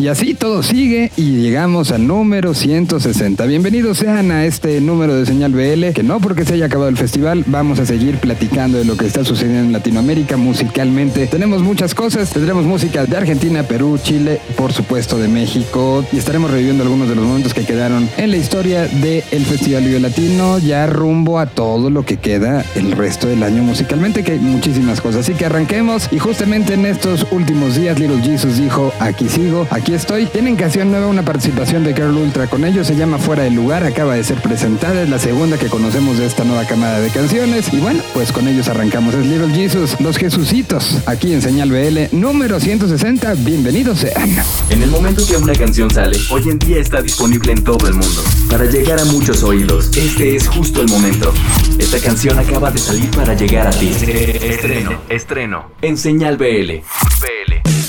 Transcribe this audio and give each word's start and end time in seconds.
Y 0.00 0.08
así 0.08 0.32
todo 0.32 0.62
sigue 0.62 1.12
y 1.18 1.42
llegamos 1.42 1.92
al 1.92 2.06
número 2.06 2.54
160. 2.54 3.44
Bienvenidos 3.44 3.98
sean 3.98 4.30
a 4.30 4.46
este 4.46 4.80
número 4.80 5.14
de 5.14 5.26
Señal 5.26 5.52
BL, 5.52 5.92
que 5.92 6.02
no 6.02 6.20
porque 6.20 6.46
se 6.46 6.54
haya 6.54 6.64
acabado 6.64 6.88
el 6.88 6.96
festival, 6.96 7.44
vamos 7.46 7.80
a 7.80 7.84
seguir 7.84 8.16
platicando 8.16 8.78
de 8.78 8.86
lo 8.86 8.96
que 8.96 9.04
está 9.04 9.26
sucediendo 9.26 9.66
en 9.66 9.72
Latinoamérica 9.74 10.38
musicalmente. 10.38 11.26
Tenemos 11.26 11.60
muchas 11.60 11.94
cosas, 11.94 12.30
tendremos 12.30 12.64
música 12.64 13.04
de 13.04 13.14
Argentina, 13.14 13.62
Perú, 13.64 13.98
Chile, 14.02 14.40
por 14.56 14.72
supuesto 14.72 15.18
de 15.18 15.28
México 15.28 16.02
y 16.12 16.16
estaremos 16.16 16.50
reviviendo 16.50 16.82
algunos 16.82 17.06
de 17.06 17.16
los 17.16 17.26
momentos 17.26 17.52
que 17.52 17.66
quedaron 17.66 18.08
en 18.16 18.30
la 18.30 18.38
historia 18.38 18.86
del 18.86 19.44
Festival 19.44 19.84
Vivo 19.84 19.98
Latino, 19.98 20.58
ya 20.60 20.86
rumbo 20.86 21.38
a 21.38 21.44
todo 21.44 21.90
lo 21.90 22.06
que 22.06 22.16
queda 22.16 22.64
el 22.74 22.92
resto 22.92 23.28
del 23.28 23.42
año 23.42 23.62
musicalmente, 23.62 24.24
que 24.24 24.32
hay 24.32 24.38
muchísimas 24.38 25.02
cosas. 25.02 25.28
Así 25.28 25.34
que 25.34 25.44
arranquemos 25.44 26.08
y 26.10 26.18
justamente 26.18 26.72
en 26.72 26.86
estos 26.86 27.26
últimos 27.32 27.76
días 27.76 27.98
Little 27.98 28.22
Jesus 28.22 28.56
dijo, 28.56 28.94
aquí 28.98 29.28
sigo, 29.28 29.66
aquí 29.68 29.89
estoy. 29.94 30.26
Tienen 30.26 30.56
canción 30.56 30.90
nueva, 30.90 31.06
una 31.06 31.24
participación 31.24 31.84
de 31.84 31.94
Girl 31.94 32.16
Ultra 32.16 32.48
con 32.48 32.64
ellos, 32.64 32.86
se 32.86 32.96
llama 32.96 33.18
Fuera 33.18 33.44
del 33.44 33.54
Lugar, 33.54 33.84
acaba 33.84 34.14
de 34.14 34.24
ser 34.24 34.40
presentada, 34.40 35.02
es 35.02 35.08
la 35.08 35.18
segunda 35.18 35.58
que 35.58 35.66
conocemos 35.66 36.18
de 36.18 36.26
esta 36.26 36.44
nueva 36.44 36.64
camada 36.64 37.00
de 37.00 37.08
canciones. 37.10 37.72
Y 37.72 37.78
bueno, 37.78 38.02
pues 38.14 38.32
con 38.32 38.48
ellos 38.48 38.68
arrancamos. 38.68 39.14
Es 39.14 39.26
Little 39.26 39.54
Jesus, 39.54 40.00
Los 40.00 40.16
Jesucitos, 40.16 40.98
aquí 41.06 41.32
en 41.32 41.42
Señal 41.42 41.70
BL, 41.70 42.16
número 42.16 42.60
160, 42.60 43.34
bienvenidos 43.34 44.00
sean. 44.00 44.30
En 44.70 44.82
el 44.82 44.90
momento 44.90 45.26
que 45.26 45.36
una 45.36 45.52
canción 45.52 45.90
sale, 45.90 46.18
hoy 46.30 46.48
en 46.48 46.58
día 46.58 46.78
está 46.78 47.02
disponible 47.02 47.52
en 47.52 47.64
todo 47.64 47.86
el 47.86 47.94
mundo. 47.94 48.22
Para 48.50 48.64
llegar 48.66 49.00
a 49.00 49.04
muchos 49.06 49.42
oídos, 49.42 49.96
este 49.96 50.36
es 50.36 50.48
justo 50.48 50.82
el 50.82 50.88
momento. 50.88 51.32
Esta 51.78 51.98
canción 51.98 52.38
acaba 52.38 52.70
de 52.70 52.78
salir 52.78 53.10
para 53.10 53.34
llegar 53.34 53.66
a 53.66 53.70
ti. 53.70 53.88
Estreno, 53.88 55.00
estreno, 55.08 55.70
en 55.82 55.96
Señal 55.96 56.36
BL. 56.36 56.82
BL. 57.20 57.79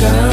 girl 0.00 0.27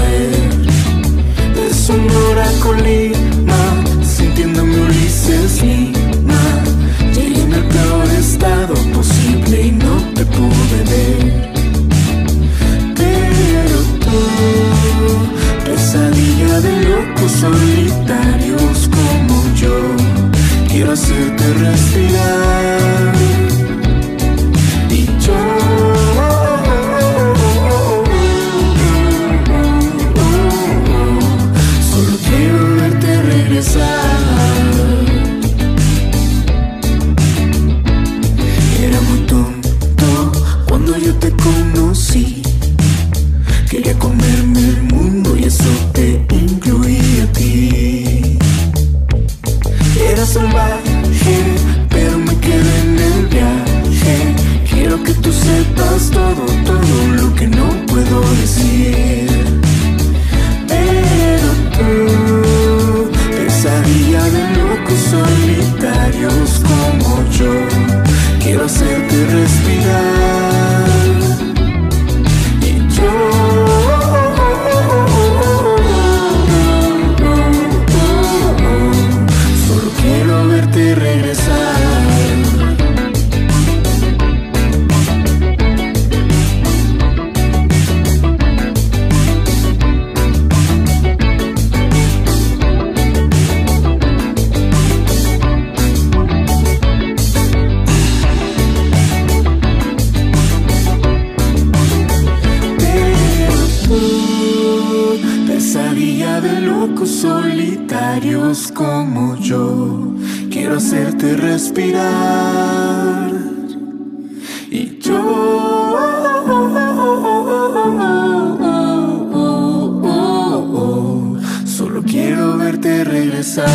quiero 122.16 122.58
verte 122.58 123.04
regresar. 123.04 123.68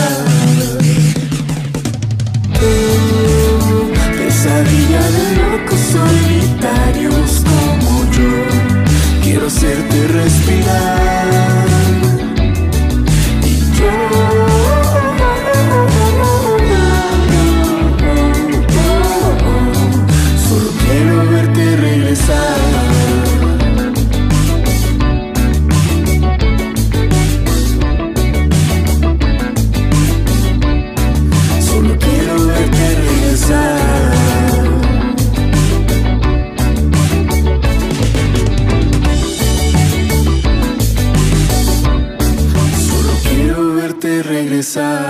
Oh, 2.62 3.90
pesadilla 4.16 5.02
de 5.16 5.26
locos 5.42 5.80
solitarios 5.96 7.42
como 7.44 8.10
yo, 8.16 8.32
quiero 9.22 9.46
hacerte 9.46 10.08
respirar. 10.08 11.59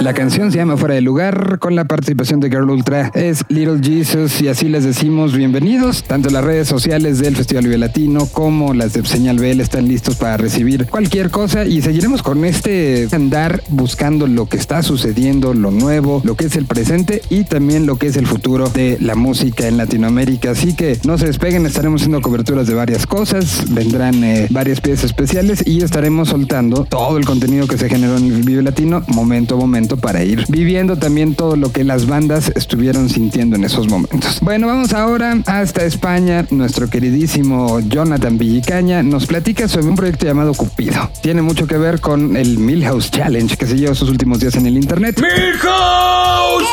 La 0.01 0.15
canción 0.15 0.51
se 0.51 0.57
llama 0.57 0.79
Fuera 0.79 0.95
de 0.95 1.03
Lugar 1.03 1.59
con 1.59 1.77
la 1.77 1.85
participación 1.85 2.41
de 2.41 2.49
Girl 2.49 2.71
Ultra. 2.71 3.11
Es 3.15 3.45
Little 3.51 3.81
Jesus 3.83 4.41
y 4.41 4.49
así 4.49 4.67
les 4.67 4.83
decimos 4.83 5.37
bienvenidos. 5.37 6.05
Tanto 6.05 6.31
las 6.31 6.43
redes 6.43 6.69
sociales 6.69 7.19
del 7.19 7.37
Festival 7.37 7.65
Vive 7.65 7.77
Latino 7.77 8.25
como 8.25 8.73
las 8.73 8.95
de 8.95 9.05
Señal 9.05 9.39
BL 9.39 9.61
están 9.61 9.89
listos 9.89 10.17
para 10.17 10.39
recibir 10.39 10.87
cualquier 10.87 11.31
cosa 11.31 11.67
y 11.67 11.83
seguiremos 11.83 12.23
con 12.23 12.47
este 12.47 13.09
andar 13.13 13.63
buscando 13.69 14.27
lo 14.27 14.47
que 14.47 14.57
está 14.57 14.83
sucediendo, 14.83 15.53
lo 15.53 15.71
nuevo, 15.71 16.23
lo 16.25 16.35
que 16.35 16.47
es 16.47 16.57
el 16.57 16.65
presente 16.65 17.21
y 17.29 17.45
también 17.45 17.85
lo 17.85 17.97
que 17.97 18.07
es 18.07 18.17
el 18.17 18.27
futuro 18.27 18.71
de 18.71 18.97
la 19.01 19.17
música 19.17 19.69
en 19.69 19.77
Latinoamérica. 19.77 20.53
Así 20.53 20.75
que 20.75 20.99
no 21.05 21.19
se 21.19 21.27
despeguen, 21.27 21.67
estaremos 21.67 22.01
haciendo 22.01 22.23
coberturas 22.23 22.67
de 22.67 22.73
varias 22.73 23.07
cosas, 23.07 23.67
vendrán 23.69 24.25
eh, 24.25 24.47
varias 24.49 24.81
piezas 24.81 25.05
especiales 25.05 25.63
y 25.67 25.83
estaremos 25.83 26.31
soltando 26.31 26.87
todo 26.87 27.19
el 27.19 27.27
contenido 27.27 27.67
que 27.67 27.77
se 27.77 27.91
generó 27.91 28.17
en 28.17 28.33
el 28.33 28.43
Vive 28.45 28.63
Latino 28.63 29.03
momento 29.09 29.57
a 29.57 29.59
momento 29.59 29.90
para 29.97 30.25
ir 30.25 30.45
viviendo 30.49 30.97
también 30.97 31.35
todo 31.35 31.57
lo 31.57 31.73
que 31.73 31.85
las 31.85 32.07
bandas 32.07 32.53
estuvieron 32.55 33.09
sintiendo 33.09 33.57
en 33.57 33.65
esos 33.65 33.89
momentos. 33.89 34.39
Bueno, 34.41 34.67
vamos 34.67 34.93
ahora 34.93 35.39
hasta 35.47 35.85
España. 35.85 36.47
Nuestro 36.51 36.89
queridísimo 36.89 37.81
Jonathan 37.81 38.39
Villicaña 38.39 39.03
nos 39.03 39.27
platica 39.27 39.69
sobre 39.69 39.89
un 39.89 39.97
proyecto 39.97 40.27
llamado 40.27 40.55
Cupido. 40.55 41.11
Tiene 41.23 41.43
mucho 41.43 41.67
que 41.67 41.79
ver 41.79 42.01
con 42.01 42.37
el 42.37 42.59
Milhouse 42.59 43.11
Challenge 43.11 43.57
que 43.57 43.67
se 43.67 43.77
lleva 43.77 43.95
sus 43.95 44.11
últimos 44.11 44.41
días 44.41 44.55
en 44.57 44.67
el 44.67 44.77
internet. 44.77 45.21
¡Milhouse! 45.21 46.65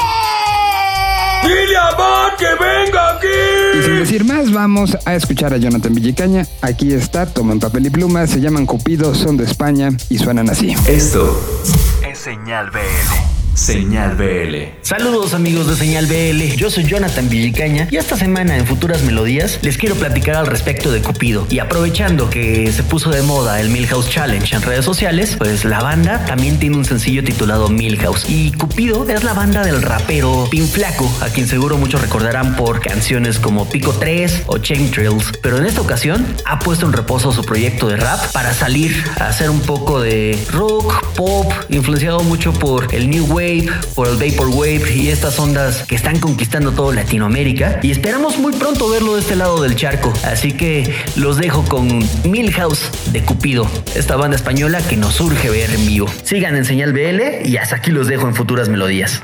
¡Dile 1.44 1.78
a 1.78 2.36
que 2.38 2.46
venga 2.46 3.16
aquí! 3.16 3.80
Y 3.80 3.84
sin 3.84 4.00
decir 4.00 4.26
más, 4.26 4.52
vamos 4.52 4.98
a 5.06 5.16
escuchar 5.16 5.54
a 5.54 5.58
Jonathan 5.58 5.94
Villicaña. 5.94 6.46
Aquí 6.62 6.94
está, 6.94 7.26
toman 7.26 7.60
papel 7.60 7.86
y 7.86 7.90
pluma, 7.90 8.28
se 8.28 8.42
llaman 8.42 8.66
Cupido, 8.66 9.14
son 9.16 9.38
de 9.38 9.46
España 9.46 9.90
y 10.10 10.18
suenan 10.18 10.50
así. 10.50 10.76
Esto 10.88 11.40
es 11.64 11.87
Señal 12.28 12.70
BL. 12.72 13.37
Señal 13.58 14.16
BL. 14.16 14.78
Saludos 14.84 15.34
amigos 15.34 15.68
de 15.68 15.76
Señal 15.76 16.06
BL, 16.06 16.56
yo 16.56 16.70
soy 16.70 16.84
Jonathan 16.84 17.28
Villicaña 17.28 17.88
y 17.90 17.98
esta 17.98 18.16
semana 18.16 18.56
en 18.56 18.68
Futuras 18.68 19.02
Melodías 19.02 19.58
les 19.64 19.80
quiero 19.80 19.96
platicar 19.96 20.36
al 20.36 20.46
respecto 20.46 20.92
de 20.92 21.02
Cupido. 21.02 21.48
Y 21.50 21.58
aprovechando 21.58 22.30
que 22.30 22.72
se 22.72 22.84
puso 22.84 23.10
de 23.10 23.24
moda 23.24 23.60
el 23.60 23.70
Milhouse 23.70 24.12
Challenge 24.12 24.56
en 24.56 24.62
redes 24.62 24.86
sociales, 24.86 25.36
pues 25.40 25.66
la 25.66 25.82
banda 25.82 26.24
también 26.28 26.60
tiene 26.60 26.78
un 26.78 26.86
sencillo 26.86 27.24
titulado 27.24 27.68
Milhouse. 27.68 28.30
Y 28.30 28.52
Cupido 28.52 29.10
es 29.10 29.24
la 29.24 29.34
banda 29.34 29.64
del 29.66 29.82
rapero 29.82 30.48
Pin 30.52 30.68
Flaco, 30.68 31.12
a 31.22 31.30
quien 31.30 31.48
seguro 31.48 31.80
muchos 31.80 32.00
recordarán 32.00 32.56
por 32.56 32.80
canciones 32.80 33.40
como 33.40 33.68
Pico 33.68 33.92
3 33.92 34.44
o 34.46 34.60
Chain 34.60 34.92
Trills. 34.92 35.34
Pero 35.42 35.58
en 35.58 35.66
esta 35.66 35.82
ocasión 35.82 36.24
ha 36.46 36.60
puesto 36.60 36.86
en 36.86 36.94
reposo 36.94 37.32
su 37.32 37.44
proyecto 37.44 37.88
de 37.88 37.98
rap 37.98 38.32
para 38.34 38.54
salir 38.54 39.04
a 39.20 39.30
hacer 39.30 39.50
un 39.50 39.62
poco 39.62 40.00
de 40.00 40.40
rock, 40.52 41.16
pop, 41.16 41.52
influenciado 41.70 42.20
mucho 42.20 42.54
por 42.54 42.94
el 42.94 43.10
New 43.10 43.26
Wave 43.26 43.47
por 43.96 44.08
el 44.08 44.18
Vaporwave 44.18 44.94
y 44.94 45.10
estas 45.10 45.40
ondas 45.40 45.84
que 45.84 45.96
están 45.96 46.20
conquistando 46.20 46.72
todo 46.72 46.92
Latinoamérica. 46.92 47.80
Y 47.82 47.92
esperamos 47.92 48.38
muy 48.38 48.54
pronto 48.54 48.90
verlo 48.90 49.16
de 49.16 49.22
este 49.22 49.36
lado 49.36 49.62
del 49.62 49.76
charco. 49.76 50.14
Así 50.24 50.52
que 50.52 50.94
los 51.16 51.38
dejo 51.38 51.64
con 51.66 52.04
Milhouse 52.26 52.92
de 53.12 53.24
Cupido, 53.24 53.70
esta 53.96 54.16
banda 54.16 54.36
española 54.36 54.82
que 54.88 54.98
nos 54.98 55.22
urge 55.22 55.50
ver 55.50 55.72
en 55.72 55.86
vivo. 55.86 56.08
Sigan 56.24 56.56
en 56.56 56.66
Señal 56.66 56.94
BL 56.94 57.48
y 57.48 57.58
hasta 57.58 57.78
aquí 57.78 57.92
los 57.92 58.08
dejo 58.08 58.28
en 58.28 58.36
futuras 58.36 58.70
melodías. 58.70 59.22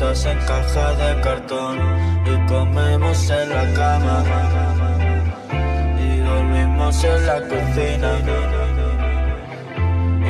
En 0.00 0.38
caja 0.46 0.92
de 0.94 1.20
cartón 1.22 1.76
y 2.24 2.46
comemos 2.48 3.30
en 3.30 3.48
la 3.48 3.64
cama. 3.74 4.22
Y 5.98 6.18
dormimos 6.20 7.02
en 7.02 7.26
la 7.26 7.40
cocina. 7.40 8.10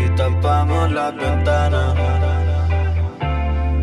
Y 0.01 0.09
tapamos 0.17 0.91
la 0.91 1.11
ventana 1.11 1.95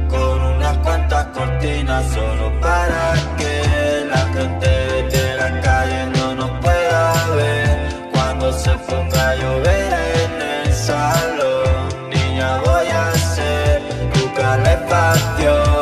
con 0.10 0.42
unas 0.56 0.76
cuantas 0.80 1.26
cortinas 1.28 2.04
solo 2.12 2.52
para 2.62 3.14
que 3.38 4.06
la 4.10 4.24
gente 4.34 4.68
de 5.16 5.36
la 5.36 5.62
calle 5.62 6.06
no 6.18 6.34
nos 6.34 6.50
pueda 6.62 7.28
ver. 7.36 8.10
Cuando 8.12 8.52
se 8.54 8.72
ponga 8.90 9.30
a 9.30 9.36
llover 9.36 9.94
en 9.94 10.42
el 10.42 10.74
salón 10.74 12.10
niña 12.10 12.58
voy 12.66 12.88
a 12.88 13.10
hacer 13.10 13.82
tu 14.14 14.34
calefacción 14.34 15.75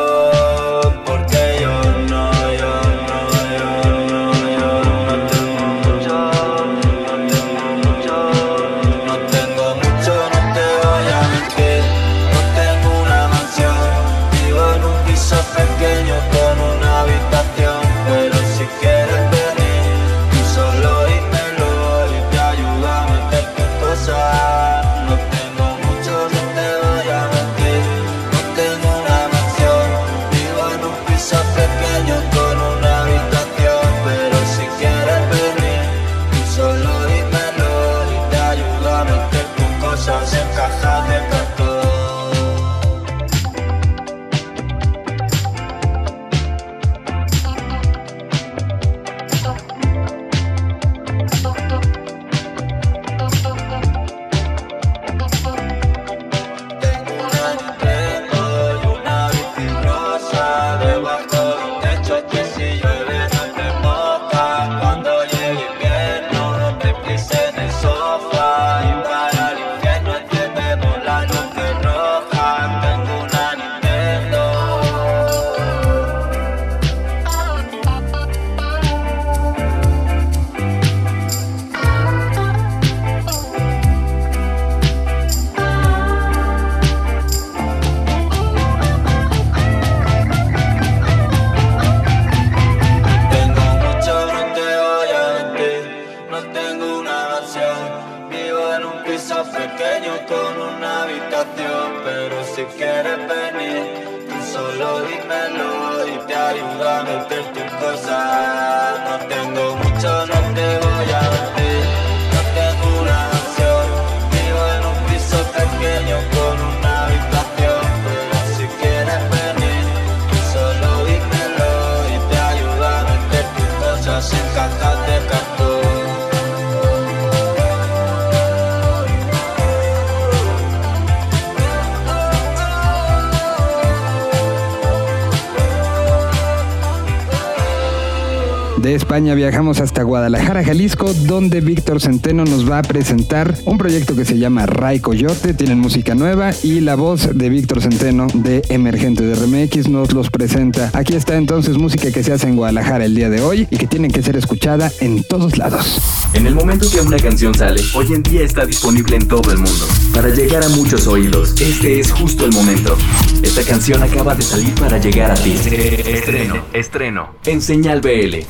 De 138.77 138.95
España 138.95 139.35
viajamos 139.35 139.79
hasta 139.79 140.03
Guadalajara, 140.03 140.63
Jalisco, 140.63 141.13
donde 141.13 141.61
Víctor 141.61 142.01
Centeno 142.01 142.43
nos 142.43 142.69
va 142.69 142.79
a 142.79 142.81
presentar 142.81 143.55
un 143.65 143.77
proyecto 143.77 144.15
que 144.15 144.25
se 144.25 144.37
llama 144.37 144.65
Ray 144.65 144.99
Coyote. 144.99 145.53
Tienen 145.53 145.79
música 145.79 146.15
nueva 146.15 146.51
y 146.63 146.81
la 146.81 146.95
voz 146.95 147.29
de 147.33 147.49
Víctor 147.49 147.81
Centeno 147.81 148.27
de 148.33 148.63
Emergente 148.69 149.23
de 149.23 149.35
RMX 149.35 149.89
nos 149.89 150.11
los 150.13 150.29
presenta. 150.31 150.89
Aquí 150.93 151.15
está 151.15 151.35
entonces 151.35 151.77
música 151.77 152.11
que 152.11 152.23
se 152.23 152.33
hace 152.33 152.47
en 152.47 152.55
Guadalajara 152.55 153.05
el 153.05 153.15
día 153.15 153.29
de 153.29 153.41
hoy 153.41 153.67
y 153.69 153.77
que 153.77 153.87
tiene 153.87 154.09
que 154.09 154.23
ser 154.23 154.35
escuchada 154.35 154.91
en 154.99 155.23
todos 155.23 155.57
lados. 155.57 156.01
En 156.33 156.47
el 156.47 156.55
momento 156.55 156.89
que 156.89 156.99
una 156.99 157.17
canción 157.17 157.53
sale, 157.53 157.81
hoy 157.93 158.07
en 158.11 158.23
día 158.23 158.41
está 158.41 158.65
disponible 158.65 159.15
en 159.15 159.27
todo 159.27 159.51
el 159.51 159.59
mundo. 159.59 159.85
Para 160.13 160.29
llegar 160.29 160.63
a 160.63 160.69
muchos 160.69 161.07
oídos, 161.07 161.53
este 161.61 161.99
es 161.99 162.11
justo 162.11 162.45
el 162.45 162.51
momento. 162.51 162.97
Esta 163.43 163.63
canción 163.63 164.01
acaba 164.01 164.33
de 164.33 164.41
salir 164.41 164.73
para 164.75 164.97
llegar 164.97 165.31
a 165.31 165.35
ti. 165.35 165.51
Estreno, 165.51 166.55
estreno, 166.73 167.29
en 167.45 167.61
Señal 167.61 168.01
BL. 168.01 168.43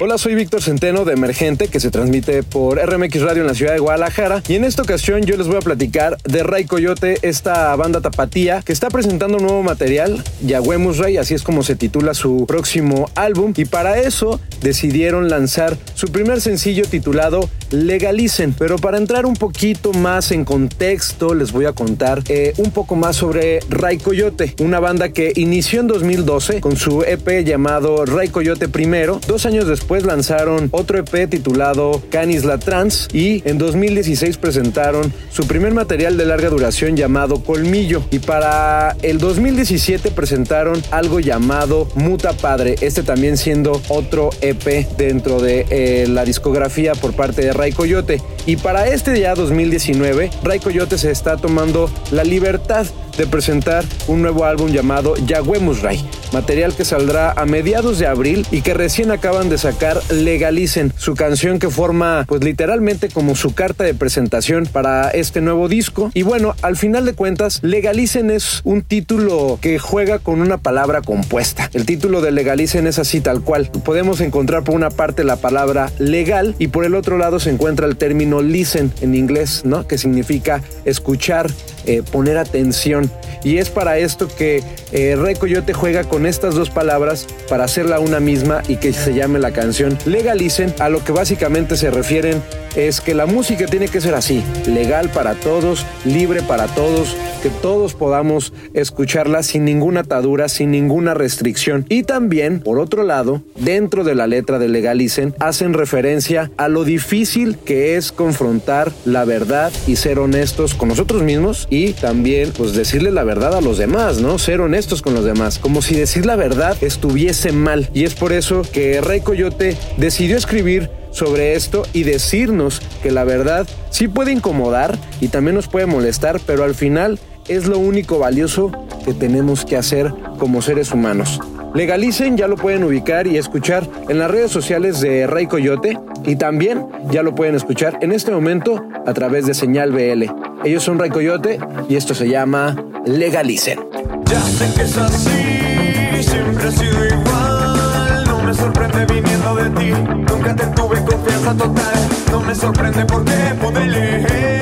Hola, 0.00 0.18
soy 0.18 0.34
Víctor 0.34 0.62
Centeno 0.62 1.04
de 1.04 1.12
Emergente, 1.12 1.68
que 1.68 1.80
se 1.80 1.90
transmite 1.90 2.42
por 2.42 2.78
RMX 2.78 3.22
Radio 3.22 3.42
en 3.42 3.46
la 3.46 3.54
ciudad 3.54 3.72
de 3.72 3.78
Guadalajara. 3.78 4.42
Y 4.48 4.56
en 4.56 4.64
esta 4.64 4.82
ocasión 4.82 5.22
yo 5.22 5.36
les 5.36 5.46
voy 5.46 5.56
a 5.56 5.60
platicar 5.60 6.18
de 6.24 6.42
Ray 6.42 6.64
Coyote, 6.64 7.18
esta 7.22 7.74
banda 7.76 8.00
tapatía 8.00 8.60
que 8.62 8.72
está 8.72 8.90
presentando 8.90 9.38
un 9.38 9.44
nuevo 9.44 9.62
material, 9.62 10.22
Yagüemus 10.42 10.98
Ray, 10.98 11.16
así 11.16 11.34
es 11.34 11.42
como 11.42 11.62
se 11.62 11.76
titula 11.76 12.12
su 12.14 12.44
próximo 12.46 13.08
álbum. 13.14 13.52
Y 13.56 13.64
para 13.64 13.98
eso 13.98 14.40
decidieron 14.60 15.28
lanzar 15.28 15.76
su 15.94 16.08
primer 16.08 16.40
sencillo 16.40 16.84
titulado 16.86 17.48
Legalicen. 17.70 18.52
Pero 18.52 18.76
para 18.76 18.98
entrar 18.98 19.26
un 19.26 19.34
poquito 19.34 19.92
más 19.92 20.32
en 20.32 20.44
contexto, 20.44 21.34
les 21.34 21.52
voy 21.52 21.66
a 21.66 21.72
contar 21.72 22.22
eh, 22.28 22.52
un 22.58 22.70
poco 22.72 22.96
más 22.96 23.16
sobre 23.16 23.60
Ray 23.70 23.98
Coyote, 23.98 24.54
una 24.60 24.80
banda 24.80 25.10
que 25.10 25.32
inició 25.36 25.80
en 25.80 25.86
2012 25.86 26.60
con 26.60 26.76
su 26.76 27.02
EP 27.02 27.44
llamado 27.44 28.04
Ray 28.04 28.28
Coyote 28.28 28.68
Primero. 28.68 29.20
Dos 29.34 29.46
años 29.46 29.66
después 29.66 30.04
lanzaron 30.04 30.68
otro 30.70 30.96
EP 30.96 31.28
titulado 31.28 32.00
Canis 32.08 32.44
La 32.44 32.58
Trans 32.58 33.08
y 33.12 33.42
en 33.48 33.58
2016 33.58 34.36
presentaron 34.36 35.12
su 35.28 35.48
primer 35.48 35.74
material 35.74 36.16
de 36.16 36.24
larga 36.24 36.50
duración 36.50 36.96
llamado 36.96 37.42
Colmillo. 37.42 38.04
Y 38.12 38.20
para 38.20 38.96
el 39.02 39.18
2017 39.18 40.12
presentaron 40.12 40.80
algo 40.92 41.18
llamado 41.18 41.88
Muta 41.96 42.32
Padre, 42.34 42.76
este 42.80 43.02
también 43.02 43.36
siendo 43.36 43.82
otro 43.88 44.30
EP 44.40 44.86
dentro 44.96 45.40
de 45.40 45.66
eh, 45.68 46.06
la 46.08 46.24
discografía 46.24 46.94
por 46.94 47.14
parte 47.14 47.42
de 47.42 47.52
Ray 47.52 47.72
Coyote. 47.72 48.22
Y 48.46 48.54
para 48.54 48.86
este 48.86 49.18
ya 49.18 49.34
2019, 49.34 50.30
Ray 50.44 50.60
Coyote 50.60 50.96
se 50.96 51.10
está 51.10 51.38
tomando 51.38 51.90
la 52.12 52.22
libertad 52.22 52.86
de 53.16 53.26
presentar 53.26 53.84
un 54.08 54.22
nuevo 54.22 54.44
álbum 54.44 54.70
llamado 54.70 55.14
Yagüemus 55.26 55.82
Ray, 55.82 56.04
material 56.32 56.74
que 56.74 56.84
saldrá 56.84 57.32
a 57.32 57.46
mediados 57.46 57.98
de 57.98 58.06
abril 58.06 58.46
y 58.50 58.62
que 58.62 58.74
recién 58.74 59.10
acaban 59.10 59.48
de 59.48 59.58
sacar 59.58 60.00
Legalicen, 60.10 60.92
su 60.96 61.14
canción 61.14 61.58
que 61.58 61.70
forma 61.70 62.24
pues 62.26 62.42
literalmente 62.42 63.08
como 63.08 63.34
su 63.34 63.54
carta 63.54 63.84
de 63.84 63.94
presentación 63.94 64.66
para 64.66 65.10
este 65.10 65.40
nuevo 65.40 65.68
disco. 65.68 66.10
Y 66.14 66.22
bueno, 66.22 66.54
al 66.62 66.76
final 66.76 67.04
de 67.04 67.14
cuentas, 67.14 67.60
Legalicen 67.62 68.30
es 68.30 68.60
un 68.64 68.82
título 68.82 69.58
que 69.60 69.78
juega 69.78 70.18
con 70.18 70.40
una 70.40 70.58
palabra 70.58 71.02
compuesta. 71.02 71.70
El 71.72 71.86
título 71.86 72.20
de 72.20 72.32
Legalicen 72.32 72.86
es 72.86 72.98
así 72.98 73.20
tal 73.20 73.42
cual. 73.42 73.70
Podemos 73.84 74.20
encontrar 74.20 74.64
por 74.64 74.74
una 74.74 74.90
parte 74.90 75.24
la 75.24 75.36
palabra 75.36 75.90
legal 75.98 76.54
y 76.58 76.68
por 76.68 76.84
el 76.84 76.94
otro 76.94 77.18
lado 77.18 77.40
se 77.40 77.50
encuentra 77.50 77.86
el 77.86 77.96
término 77.96 78.42
listen 78.42 78.92
en 79.00 79.14
inglés, 79.14 79.62
¿no? 79.64 79.86
Que 79.86 79.98
significa 79.98 80.62
escuchar, 80.84 81.50
eh, 81.86 82.02
poner 82.02 82.38
atención. 82.38 83.10
Y 83.42 83.58
es 83.58 83.68
para 83.68 83.98
esto 83.98 84.28
que 84.28 84.62
eh, 84.92 85.16
Rey 85.16 85.34
Coyote 85.34 85.74
juega 85.74 86.04
con 86.04 86.24
estas 86.24 86.54
dos 86.54 86.70
palabras 86.70 87.26
para 87.48 87.64
hacerla 87.64 87.98
una 87.98 88.20
misma 88.20 88.62
y 88.68 88.76
que 88.76 88.92
se 88.92 89.14
llame 89.14 89.38
la 89.38 89.52
canción 89.52 89.98
Legalicen. 90.06 90.74
A 90.78 90.88
lo 90.88 91.04
que 91.04 91.12
básicamente 91.12 91.76
se 91.76 91.90
refieren 91.90 92.42
es 92.76 93.00
que 93.00 93.14
la 93.14 93.26
música 93.26 93.66
tiene 93.66 93.88
que 93.88 94.00
ser 94.00 94.14
así, 94.14 94.42
legal 94.66 95.10
para 95.10 95.34
todos, 95.34 95.86
libre 96.04 96.42
para 96.42 96.66
todos, 96.66 97.16
que 97.42 97.50
todos 97.50 97.94
podamos 97.94 98.52
escucharla 98.72 99.42
sin 99.42 99.64
ninguna 99.64 100.00
atadura, 100.00 100.48
sin 100.48 100.70
ninguna 100.70 101.14
restricción. 101.14 101.86
Y 101.88 102.02
también, 102.02 102.60
por 102.60 102.78
otro 102.78 103.02
lado, 103.02 103.42
dentro 103.56 104.02
de 104.02 104.14
la 104.14 104.26
letra 104.26 104.58
de 104.58 104.68
Legalicen, 104.68 105.34
hacen 105.38 105.74
referencia 105.74 106.50
a 106.56 106.68
lo 106.68 106.84
difícil 106.84 107.58
que 107.58 107.96
es 107.96 108.12
confrontar 108.12 108.92
la 109.04 109.24
verdad 109.24 109.72
y 109.86 109.96
ser 109.96 110.18
honestos 110.18 110.74
con 110.74 110.88
nosotros 110.88 111.22
mismos 111.22 111.68
y 111.74 111.92
también 111.92 112.52
pues 112.56 112.72
decirle 112.72 113.10
la 113.10 113.24
verdad 113.24 113.56
a 113.56 113.60
los 113.60 113.78
demás, 113.78 114.20
¿no? 114.20 114.38
Ser 114.38 114.60
honestos 114.60 115.02
con 115.02 115.12
los 115.12 115.24
demás, 115.24 115.58
como 115.58 115.82
si 115.82 115.96
decir 115.96 116.24
la 116.24 116.36
verdad 116.36 116.76
estuviese 116.82 117.50
mal. 117.50 117.90
Y 117.92 118.04
es 118.04 118.14
por 118.14 118.32
eso 118.32 118.62
que 118.62 119.00
Rey 119.00 119.20
Coyote 119.20 119.76
decidió 119.96 120.36
escribir 120.36 120.88
sobre 121.10 121.54
esto 121.54 121.84
y 121.92 122.04
decirnos 122.04 122.80
que 123.02 123.10
la 123.10 123.24
verdad 123.24 123.66
sí 123.90 124.06
puede 124.06 124.30
incomodar 124.30 124.96
y 125.20 125.28
también 125.28 125.56
nos 125.56 125.66
puede 125.66 125.86
molestar, 125.86 126.40
pero 126.46 126.62
al 126.62 126.76
final 126.76 127.18
es 127.48 127.66
lo 127.66 127.78
único 127.78 128.18
valioso 128.18 128.70
que 129.04 129.14
tenemos 129.14 129.64
que 129.64 129.76
hacer 129.76 130.12
como 130.38 130.62
seres 130.62 130.92
humanos. 130.92 131.40
Legalicen, 131.74 132.36
ya 132.36 132.46
lo 132.46 132.56
pueden 132.56 132.84
ubicar 132.84 133.26
y 133.26 133.36
escuchar 133.36 133.88
en 134.08 134.18
las 134.20 134.30
redes 134.30 134.52
sociales 134.52 135.00
de 135.00 135.26
Rey 135.26 135.46
Coyote 135.46 135.98
y 136.24 136.36
también 136.36 136.86
ya 137.10 137.22
lo 137.24 137.34
pueden 137.34 137.56
escuchar 137.56 137.98
en 138.00 138.12
este 138.12 138.30
momento 138.30 138.80
a 139.04 139.12
través 139.12 139.46
de 139.46 139.54
Señal 139.54 139.90
BL. 139.90 140.24
Ellos 140.64 140.84
son 140.84 140.98
Rey 140.98 141.10
Coyote 141.10 141.58
y 141.88 141.96
esto 141.96 142.14
se 142.14 142.28
llama 142.28 142.76
Legalicen. 143.04 143.80
Ya 144.26 144.40
sé 144.40 144.72
que 144.74 144.82
es 144.82 144.96
así, 144.96 146.22
siempre 146.22 146.68
ha 146.68 146.70
sido 146.70 147.06
igual. 147.06 148.24
No 148.26 148.42
me 148.44 148.54
sorprende 148.54 149.06
viniendo 149.06 149.54
de 149.56 149.70
ti, 149.70 149.90
nunca 150.32 150.54
te 150.54 150.66
tuve 150.68 151.04
confianza 151.04 151.54
total. 151.54 152.08
No 152.30 152.40
me 152.40 152.54
sorprende 152.54 153.04
porque 153.04 153.32
pude 153.60 153.86
leer 153.86 154.53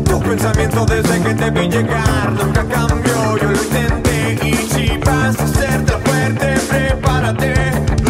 tu 0.00 0.20
pensamiento 0.20 0.86
desde 0.86 1.20
que 1.22 1.34
te 1.34 1.50
vi 1.50 1.68
llegar. 1.68 2.32
Nunca 2.32 2.64
cambió, 2.64 3.36
yo 3.38 3.50
lo 3.50 3.62
intenté. 3.62 4.38
Y 4.42 4.54
si 4.54 4.98
vas 4.98 5.38
a 5.38 5.44
hacerte 5.44 5.92
fuerte, 6.04 6.54
prepárate. 6.68 7.54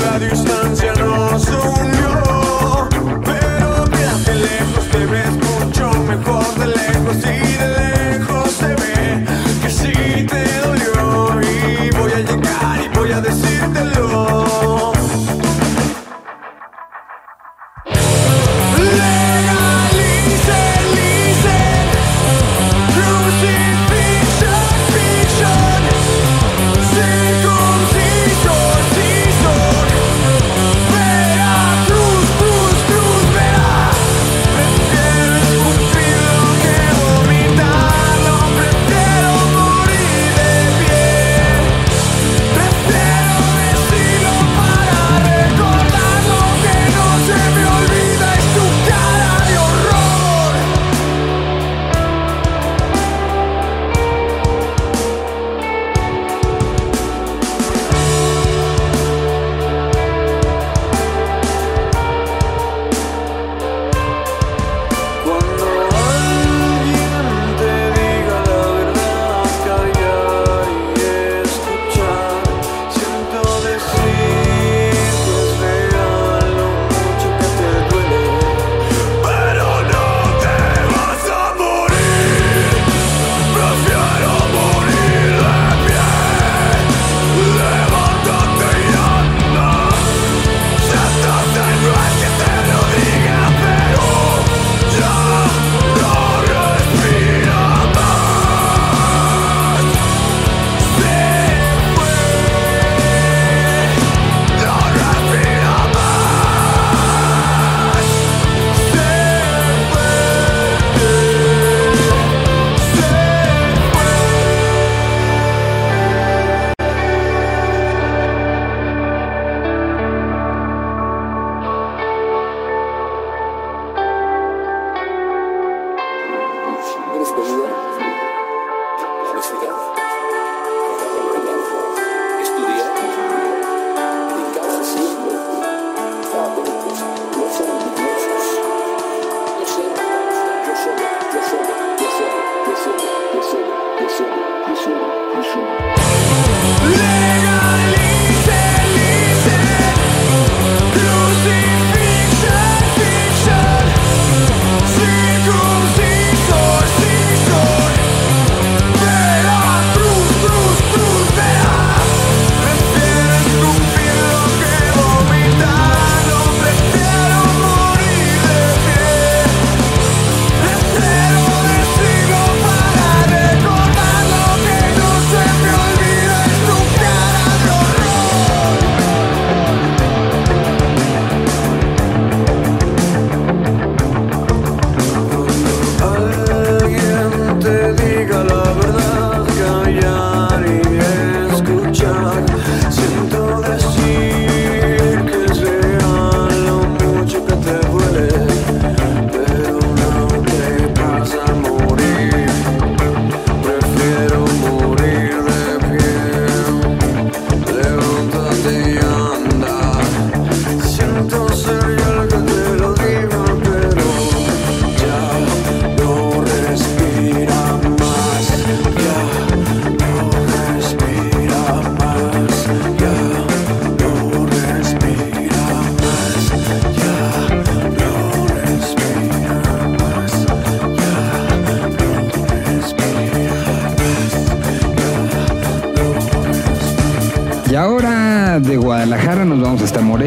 La 0.03 0.19
distancia 0.19 0.93
nos 0.95 1.49
unió, 1.49 2.89
pero 3.25 3.87
mira 3.91 4.15
de 4.27 4.35
lejos 4.35 4.89
te 4.91 5.07
ves 5.07 5.33
mucho 5.33 5.91
mejor 6.05 6.55
de 6.57 6.67
lejos 6.67 7.17
y 7.17 7.57
de 7.59 7.72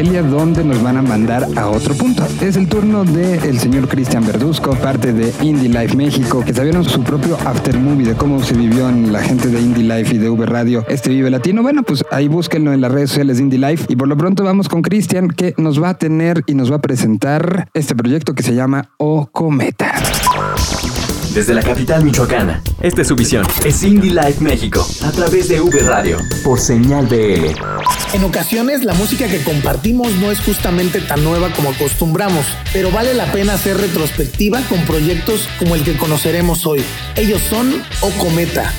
Morelia, 0.06 0.22
donde 0.22 0.64
nos 0.64 0.82
van 0.82 0.96
a 0.96 1.02
mandar 1.02 1.48
a 1.56 1.68
otro 1.68 1.94
punto. 1.94 2.26
Es 2.40 2.56
el 2.56 2.68
turno 2.68 3.04
del 3.04 3.58
señor 3.58 3.88
Cristian 3.88 4.24
Verduzco, 4.24 4.74
parte 4.76 5.12
de 5.12 5.32
Indie 5.42 5.68
Life 5.68 5.96
México, 5.96 6.44
que 6.44 6.54
sabieron 6.54 6.84
su 6.84 7.02
propio 7.02 7.36
after 7.44 7.78
movie 7.78 8.06
de 8.06 8.14
cómo 8.14 8.42
se 8.42 8.54
vivió 8.54 8.88
en 8.88 9.12
la 9.12 9.20
gente 9.20 9.48
de 9.48 9.60
Indie 9.60 9.84
Life 9.84 10.14
y 10.14 10.18
de 10.18 10.28
V 10.28 10.46
Radio 10.46 10.84
este 10.88 11.10
Vive 11.10 11.30
Latino. 11.30 11.62
Bueno, 11.62 11.82
pues 11.82 12.04
ahí 12.10 12.28
búsquenlo 12.28 12.72
en 12.72 12.80
las 12.80 12.92
redes 12.92 13.10
sociales 13.10 13.38
de 13.38 13.44
Indie 13.44 13.58
Life. 13.58 13.86
Y 13.88 13.96
por 13.96 14.08
lo 14.08 14.16
pronto 14.16 14.44
vamos 14.44 14.68
con 14.68 14.82
Cristian, 14.82 15.28
que 15.28 15.54
nos 15.56 15.82
va 15.82 15.90
a 15.90 15.94
tener 15.98 16.42
y 16.46 16.54
nos 16.54 16.70
va 16.70 16.76
a 16.76 16.80
presentar 16.80 17.68
este 17.74 17.94
proyecto 17.94 18.34
que 18.34 18.42
se 18.42 18.54
llama 18.54 18.90
O 18.98 19.26
Cometa. 19.26 19.94
Desde 21.34 21.52
la 21.52 21.62
capital 21.62 22.04
michoacana, 22.04 22.62
esta 22.80 23.02
es 23.02 23.08
su 23.08 23.16
visión. 23.16 23.44
Es 23.64 23.82
Indie 23.82 24.12
Life 24.12 24.42
México, 24.42 24.86
a 25.04 25.10
través 25.10 25.48
de 25.48 25.60
V 25.60 25.80
Radio, 25.80 26.18
por 26.44 26.58
señal 26.58 27.06
BL. 27.06 27.75
En 28.12 28.24
ocasiones 28.24 28.84
la 28.84 28.94
música 28.94 29.26
que 29.28 29.42
compartimos 29.42 30.12
no 30.14 30.30
es 30.30 30.40
justamente 30.40 31.00
tan 31.00 31.22
nueva 31.22 31.52
como 31.52 31.70
acostumbramos, 31.70 32.46
pero 32.72 32.90
vale 32.90 33.14
la 33.14 33.30
pena 33.32 33.54
hacer 33.54 33.76
retrospectiva 33.76 34.60
con 34.68 34.84
proyectos 34.84 35.48
como 35.58 35.74
el 35.74 35.82
que 35.82 35.96
conoceremos 35.96 36.66
hoy. 36.66 36.82
Ellos 37.16 37.42
son 37.42 37.82
O 38.00 38.10
Cometa, 38.12 38.72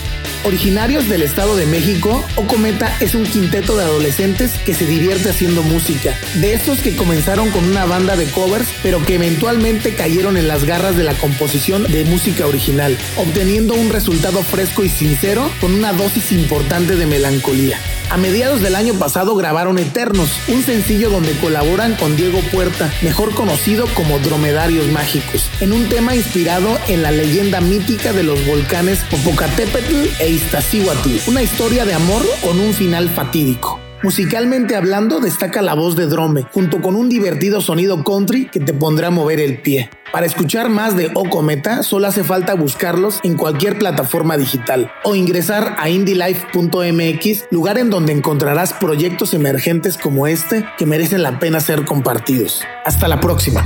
Originarios 0.44 1.10
del 1.10 1.24
Estado 1.24 1.58
de 1.58 1.66
México, 1.66 2.24
Ocometa 2.36 2.96
es 3.02 3.16
un 3.16 3.26
quinteto 3.26 3.76
de 3.76 3.84
adolescentes 3.84 4.54
que 4.66 4.74
se 4.74 4.86
divierte 4.86 5.30
haciendo 5.30 5.62
música. 5.62 6.18
De 6.36 6.54
estos 6.54 6.80
que 6.80 6.96
comenzaron 6.96 7.50
con 7.50 7.66
una 7.66 7.86
banda 7.86 8.16
de 8.16 8.26
covers, 8.28 8.68
pero 8.82 9.04
que 9.06 9.16
eventualmente 9.16 9.94
cayeron 9.94 10.38
en 10.38 10.48
las 10.48 10.64
garras 10.64 10.96
de 10.96 11.04
la 11.04 11.16
composición 11.16 11.84
de 11.92 12.06
música 12.06 12.48
original, 12.48 12.98
obteniendo 13.18 13.74
un 13.74 13.90
resultado 13.90 14.42
fresco 14.44 14.86
y 14.86 14.90
sincero 14.90 15.50
con 15.60 15.74
una 15.74 15.92
dosis 15.92 16.32
importante 16.32 16.96
de 16.96 17.06
melancolía. 17.08 17.78
A 18.10 18.16
mediados 18.16 18.62
del 18.62 18.76
año 18.76 18.94
pasado 18.94 19.36
grabaron 19.36 19.78
Eternos, 19.78 20.30
un 20.48 20.64
sencillo 20.64 21.10
donde 21.10 21.38
colaboran 21.40 21.94
con 21.96 22.16
Diego 22.16 22.40
Puerta, 22.54 22.90
mejor 23.02 23.36
conocido 23.36 23.86
como 23.96 24.20
Dromedarios 24.20 24.88
Mágicos, 24.88 25.50
en 25.60 25.74
un 25.74 25.90
tema 25.90 26.16
inspirado 26.16 26.78
en 26.88 27.02
la 27.02 27.12
leyenda 27.12 27.60
mítica 27.60 28.14
de 28.14 28.24
los 28.24 28.46
volcanes 28.46 29.00
Popocatépetl 29.12 30.08
e 30.20 30.30
Iztaccíhuatl, 30.30 31.30
una 31.30 31.42
historia 31.42 31.84
de 31.84 31.96
amor 31.96 32.26
con 32.42 32.60
un 32.62 32.74
final 32.74 33.10
fatídico. 33.10 33.87
Musicalmente 34.04 34.76
hablando, 34.76 35.20
destaca 35.20 35.62
la 35.62 35.74
voz 35.74 35.96
de 35.96 36.06
Drome, 36.06 36.46
junto 36.52 36.82
con 36.82 36.96
un 36.96 37.10
divertido 37.10 37.62
sonido 37.62 38.04
country 38.04 38.46
que 38.46 38.60
te 38.60 38.74
pondrá 38.74 39.08
a 39.08 39.12
mover 39.12 39.40
el 39.40 39.62
pie. 39.62 39.90
Para 40.12 40.26
escuchar 40.26 40.70
más 40.70 40.96
de 40.96 41.12
O 41.16 41.30
Cometa, 41.30 41.84
solo 41.84 42.08
hace 42.08 42.24
falta 42.24 42.54
buscarlos 42.54 43.20
en 43.24 43.36
cualquier 43.36 43.78
plataforma 43.78 44.38
digital 44.38 44.92
o 45.04 45.16
ingresar 45.16 45.76
a 45.80 45.90
indylife.mx, 45.90 47.46
lugar 47.52 47.78
en 47.78 47.90
donde 47.90 48.14
encontrarás 48.14 48.74
proyectos 48.74 49.34
emergentes 49.34 49.98
como 49.98 50.28
este 50.28 50.66
que 50.78 50.86
merecen 50.86 51.24
la 51.24 51.40
pena 51.40 51.60
ser 51.60 51.84
compartidos. 51.84 52.62
Hasta 52.86 53.08
la 53.08 53.20
próxima. 53.20 53.66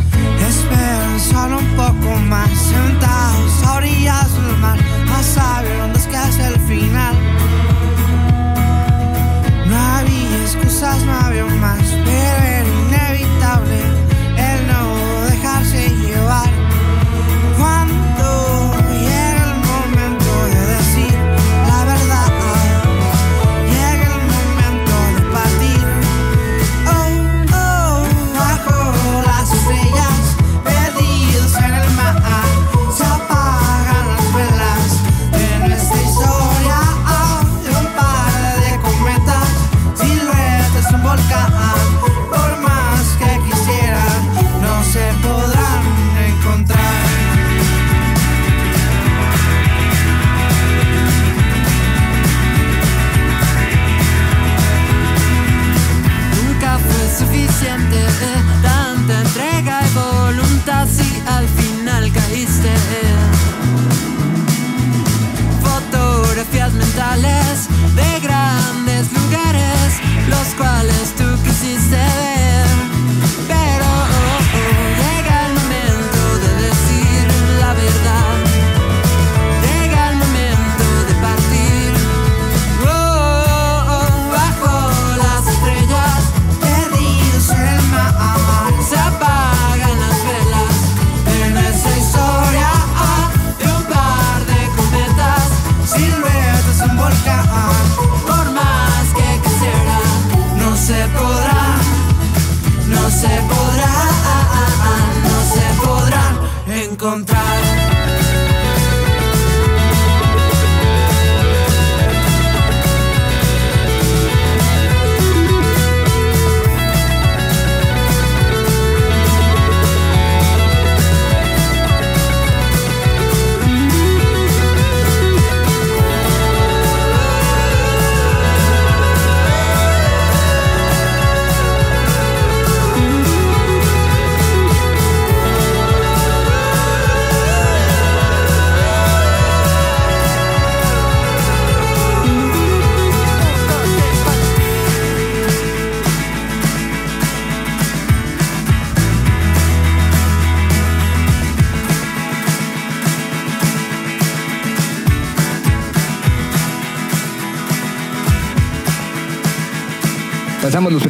No 11.06 11.12
había 11.14 11.46
más, 11.46 12.01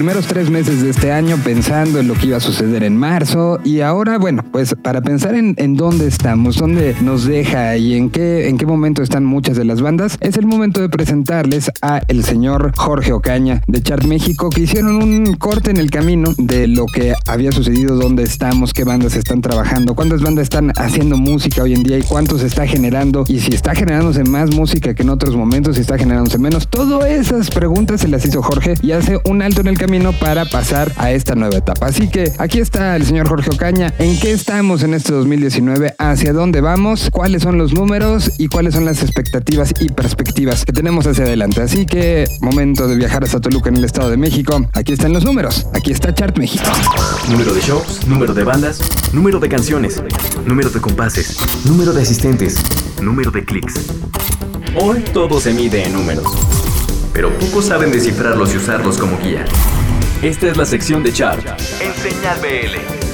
primeros 0.02 0.26
tres 0.26 0.50
meses 0.50 0.82
de 0.82 0.90
este 0.90 1.12
año 1.12 1.38
pensando 1.44 2.00
en 2.00 2.08
lo 2.08 2.16
que 2.16 2.26
iba 2.26 2.38
a 2.38 2.40
suceder 2.40 2.84
en 2.84 2.98
marzo 2.98 3.60
y 3.64 3.82
ahora, 3.82 4.18
bueno, 4.18 4.44
pues 4.52 4.74
para 4.82 5.02
pensar 5.02 5.36
en, 5.36 5.76
dónde 5.76 6.08
estamos, 6.08 6.56
dónde 6.56 6.96
nos 7.02 7.26
deja 7.26 7.78
y 7.78 7.94
en 7.94 8.10
qué, 8.10 8.50
en 8.50 8.58
qué 8.58 8.66
momento 8.66 9.04
están 9.04 9.26
muchas 9.26 9.58
de 9.58 9.64
las 9.64 9.80
bandas, 9.80 10.18
es 10.20 10.38
el 10.38 10.48
momento 10.48 10.82
de 10.82 10.90
presentarles 10.90 11.70
a 11.84 12.02
el 12.08 12.24
señor 12.24 12.72
Jorge 12.76 13.14
Ocaña 13.14 13.62
de 13.68 13.84
Chart 13.84 14.04
México 14.06 14.50
que 14.50 14.62
hicieron 14.62 14.96
un 14.96 15.36
corte 15.36 15.70
en 15.70 15.78
el 15.78 15.92
camino 15.92 16.34
de 16.36 16.66
lo 16.66 16.88
que 16.88 17.14
había 17.28 17.52
sucedido, 17.52 17.96
dónde 17.96 18.24
estamos, 18.24 18.74
qué 18.74 18.84
bandas 18.84 19.16
están 19.16 19.42
trabajando, 19.42 19.94
cuántas 19.94 20.24
bandas 20.24 20.46
están 20.46 20.72
haciendo 20.78 21.16
música 21.16 21.62
hoy 21.62 21.76
en 21.76 21.84
día 21.84 22.00
y 22.00 22.02
cuánto 22.02 22.40
se 22.40 22.48
está 22.48 22.66
generando 22.66 23.24
y 23.28 23.40
si 23.40 23.54
está 23.54 23.76
generándose 23.76 24.24
más 24.24 24.50
música 24.50 24.96
que 24.96 25.04
en 25.04 25.12
otros 25.12 25.36
momentos, 25.36 25.76
si 25.76 25.82
está 25.82 26.00
generándose 26.00 26.40
menos. 26.40 26.68
Todas 26.68 27.08
esas 27.08 27.52
preguntas 27.52 28.02
se 28.02 28.08
las 28.08 28.26
hizo 28.26 28.42
Jorge 28.42 28.74
y 28.82 28.94
hace 28.94 29.20
un 29.26 29.44
alto 29.44 29.62
en 29.62 29.68
el 29.68 29.78
camino 29.78 29.91
para 30.22 30.46
pasar 30.46 30.94
a 30.96 31.12
esta 31.12 31.36
nueva 31.36 31.58
etapa. 31.58 31.88
Así 31.88 32.08
que 32.10 32.32
aquí 32.38 32.60
está 32.60 32.96
el 32.96 33.06
señor 33.06 33.28
Jorge 33.28 33.50
Ocaña. 33.50 33.94
¿En 34.00 34.18
qué 34.22 34.32
estamos 34.32 34.84
en 34.84 34.94
este 34.94 35.12
2019? 35.12 35.96
¿Hacia 35.98 36.32
dónde 36.32 36.62
vamos? 36.62 37.10
¿Cuáles 37.12 37.44
son 37.44 37.58
los 37.58 37.74
números? 37.74 38.32
¿Y 38.38 38.48
cuáles 38.48 38.74
son 38.74 38.86
las 38.86 39.04
expectativas 39.04 39.74
y 39.82 39.90
perspectivas 39.90 40.64
que 40.64 40.72
tenemos 40.72 41.08
hacia 41.08 41.26
adelante? 41.26 41.62
Así 41.62 41.86
que 41.86 42.26
momento 42.40 42.88
de 42.88 42.96
viajar 42.96 43.26
hasta 43.26 43.42
Toluca 43.42 43.68
en 43.68 43.76
el 43.76 43.84
Estado 43.84 44.10
de 44.10 44.16
México. 44.16 44.66
Aquí 44.72 44.94
están 44.94 45.12
los 45.12 45.26
números. 45.26 45.68
Aquí 45.74 45.92
está 45.92 46.16
Chart 46.16 46.38
México. 46.38 46.64
Número 47.30 47.54
de 47.54 47.60
shows, 47.60 48.08
número 48.08 48.34
de 48.34 48.46
bandas, 48.46 48.80
número 49.12 49.42
de 49.42 49.50
canciones, 49.50 50.02
número 50.46 50.70
de 50.70 50.80
compases, 50.80 51.38
número 51.66 51.92
de 51.92 52.02
asistentes, 52.02 52.64
número 53.02 53.30
de 53.30 53.44
clics. 53.44 53.74
Hoy 54.82 55.04
todo 55.14 55.42
se 55.42 55.54
mide 55.54 55.84
en 55.84 55.92
números, 55.92 56.32
pero 57.14 57.30
pocos 57.40 57.66
saben 57.66 57.92
descifrarlos 57.92 58.54
y 58.54 58.58
usarlos 58.58 58.98
como 58.98 59.18
guía. 59.18 59.46
Esta 60.22 60.48
es 60.48 60.58
la 60.58 60.66
sección 60.66 61.04
de 61.04 61.12
Chart 61.12 61.44
en 61.80 61.94
Señal 61.96 62.40
BL. 62.40 63.11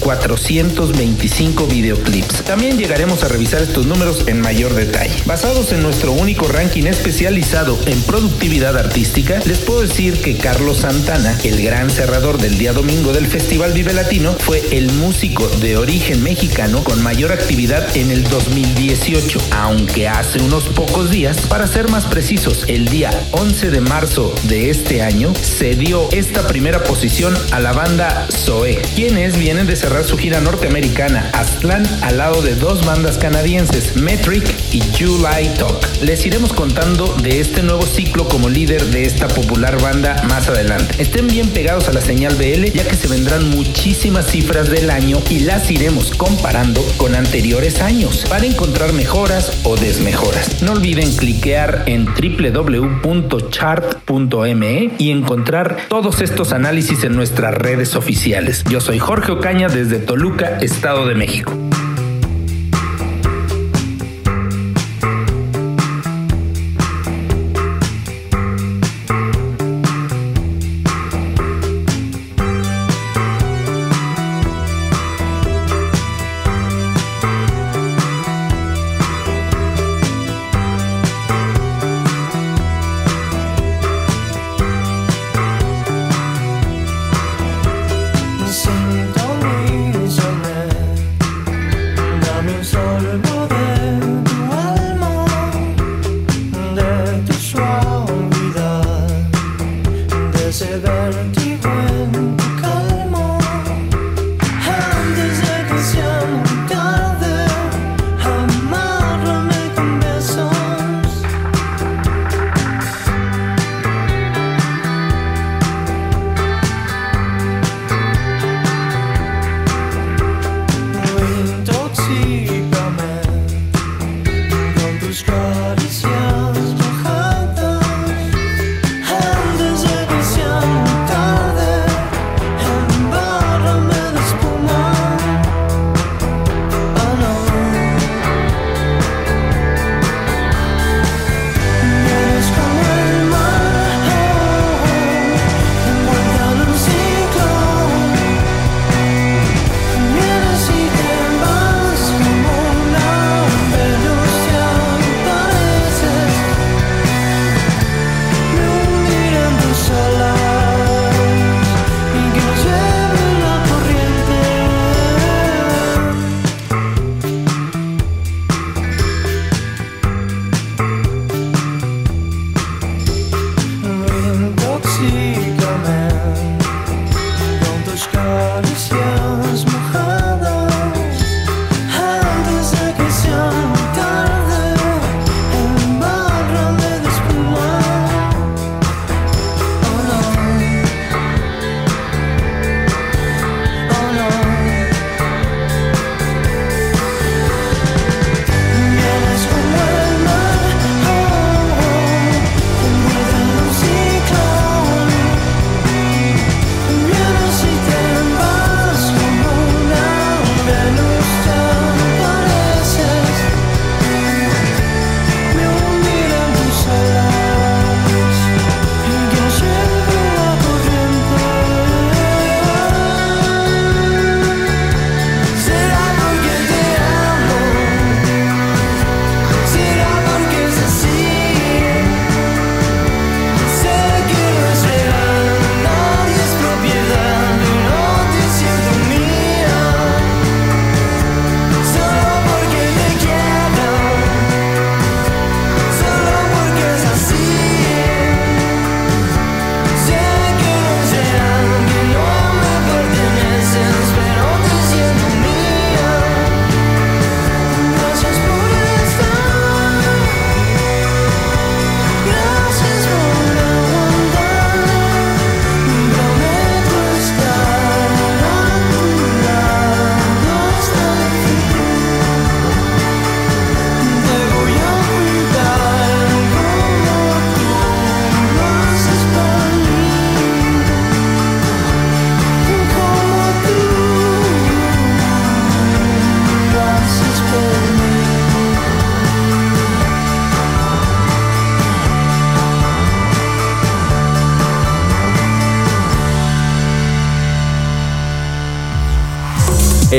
425 0.50 1.68
videoclips. 1.68 2.42
También 2.44 2.76
llegaremos 2.76 3.22
a 3.22 3.28
revisar 3.28 3.62
estos 3.62 3.86
números 3.86 4.24
en 4.26 4.40
mayor 4.40 4.74
detalle. 4.74 5.14
Basados 5.24 5.70
en 5.70 5.80
nuestro 5.80 6.10
único 6.12 6.48
ranking 6.48 6.86
especializado 6.86 7.78
en 7.86 8.02
productividad 8.02 8.76
artística, 8.76 9.38
les 9.46 9.58
puedo 9.58 9.82
decir 9.82 10.20
que 10.20 10.36
Carlos 10.36 10.78
Santana, 10.78 11.38
el 11.44 11.62
gran 11.62 11.88
cerrador 11.88 12.38
del 12.38 12.58
día 12.58 12.72
domingo 12.72 13.12
del 13.12 13.28
Festival 13.28 13.72
Vive 13.72 13.92
Latino, 13.92 14.34
fue 14.40 14.60
el 14.72 14.90
músico 14.92 15.46
de 15.60 15.76
origen 15.76 16.20
mexicano 16.24 16.82
con 16.82 17.00
mayor 17.00 17.30
actividad 17.30 17.96
en 17.96 18.10
el 18.10 18.24
2018, 18.24 19.38
aunque 19.52 20.08
hace 20.08 20.40
unos 20.42 20.64
pocos 20.64 21.10
días, 21.10 21.38
para 21.48 21.68
ser 21.68 21.88
más 21.88 22.06
precisos, 22.06 22.64
el 22.66 22.88
día 22.88 23.10
11 23.30 23.70
de 23.70 23.80
marzo 23.80 24.34
de 24.44 24.70
este 24.70 25.02
año, 25.02 25.32
se 25.40 25.76
dio 25.76 26.08
esta 26.10 26.48
primera 26.48 26.82
posición 26.82 27.36
a 27.52 27.60
la 27.60 27.72
banda 27.72 28.26
Zoe, 28.32 28.82
quienes 28.96 29.38
vienen 29.38 29.68
de 29.68 29.76
cerrar 29.76 30.04
su 30.04 30.18
gira 30.18 30.39
norteamericana 30.40 31.30
Aztlán 31.32 31.82
al 32.02 32.18
lado 32.18 32.42
de 32.42 32.54
dos 32.54 32.84
bandas 32.84 33.18
canadienses, 33.18 33.96
Metric 33.96 34.44
y 34.72 34.80
July 34.98 35.48
Talk. 35.58 35.86
Les 36.02 36.24
iremos 36.26 36.52
contando 36.52 37.14
de 37.22 37.40
este 37.40 37.62
nuevo 37.62 37.82
ciclo 37.82 38.28
como 38.28 38.48
líder 38.48 38.84
de 38.86 39.04
esta 39.04 39.28
popular 39.28 39.80
banda 39.80 40.22
más 40.28 40.48
adelante. 40.48 40.94
Estén 41.02 41.28
bien 41.28 41.48
pegados 41.50 41.88
a 41.88 41.92
la 41.92 42.00
señal 42.00 42.34
BL 42.34 42.64
ya 42.72 42.84
que 42.86 42.96
se 42.96 43.08
vendrán 43.08 43.48
muchísimas 43.50 44.26
cifras 44.26 44.70
del 44.70 44.90
año 44.90 45.18
y 45.28 45.40
las 45.40 45.70
iremos 45.70 46.10
comparando 46.12 46.82
con 46.96 47.14
anteriores 47.14 47.80
años 47.80 48.24
para 48.28 48.46
encontrar 48.46 48.92
mejoras 48.92 49.60
o 49.64 49.76
desmejoras. 49.76 50.62
No 50.62 50.72
olviden 50.72 51.14
cliquear 51.14 51.84
en 51.86 52.06
www.chart.me 52.06 53.50
y 54.98 55.10
encontrar 55.10 55.76
todos 55.88 56.20
estos 56.20 56.52
análisis 56.52 57.04
en 57.04 57.16
nuestras 57.16 57.54
redes 57.54 57.94
oficiales. 57.96 58.64
Yo 58.68 58.80
soy 58.80 58.98
Jorge 58.98 59.32
Ocaña 59.32 59.68
desde 59.68 59.98
Toluca, 59.98 60.29
Estado 60.60 61.06
de 61.06 61.14
México. 61.14 61.52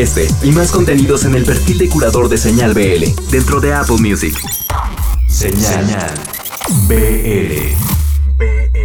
Este 0.01 0.27
y 0.41 0.51
más 0.51 0.71
contenidos 0.71 1.25
en 1.25 1.35
el 1.35 1.45
perfil 1.45 1.77
de 1.77 1.87
curador 1.87 2.27
de 2.27 2.35
Señal 2.35 2.73
BL 2.73 3.05
dentro 3.29 3.59
de 3.59 3.71
Apple 3.71 3.97
Music. 3.99 4.35
Señal, 5.27 5.85
BL. 6.87 7.75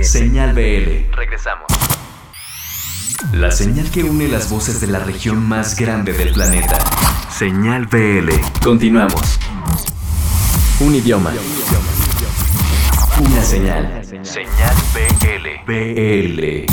Señal 0.02 0.52
BL. 0.52 1.10
Regresamos. 1.16 1.64
La 3.32 3.50
señal 3.50 3.90
que 3.90 4.04
une 4.04 4.28
las 4.28 4.50
voces 4.50 4.78
de 4.82 4.88
la 4.88 4.98
región 4.98 5.42
más 5.42 5.74
grande 5.76 6.12
del 6.12 6.34
planeta. 6.34 6.78
Señal 7.34 7.86
BL. 7.86 8.28
Continuamos. 8.62 9.38
Un 10.80 10.96
idioma. 10.96 11.32
Una 13.20 13.42
señal. 13.42 14.02
Señal 14.22 14.74
BL. 14.92 15.64
BL. 15.66 16.66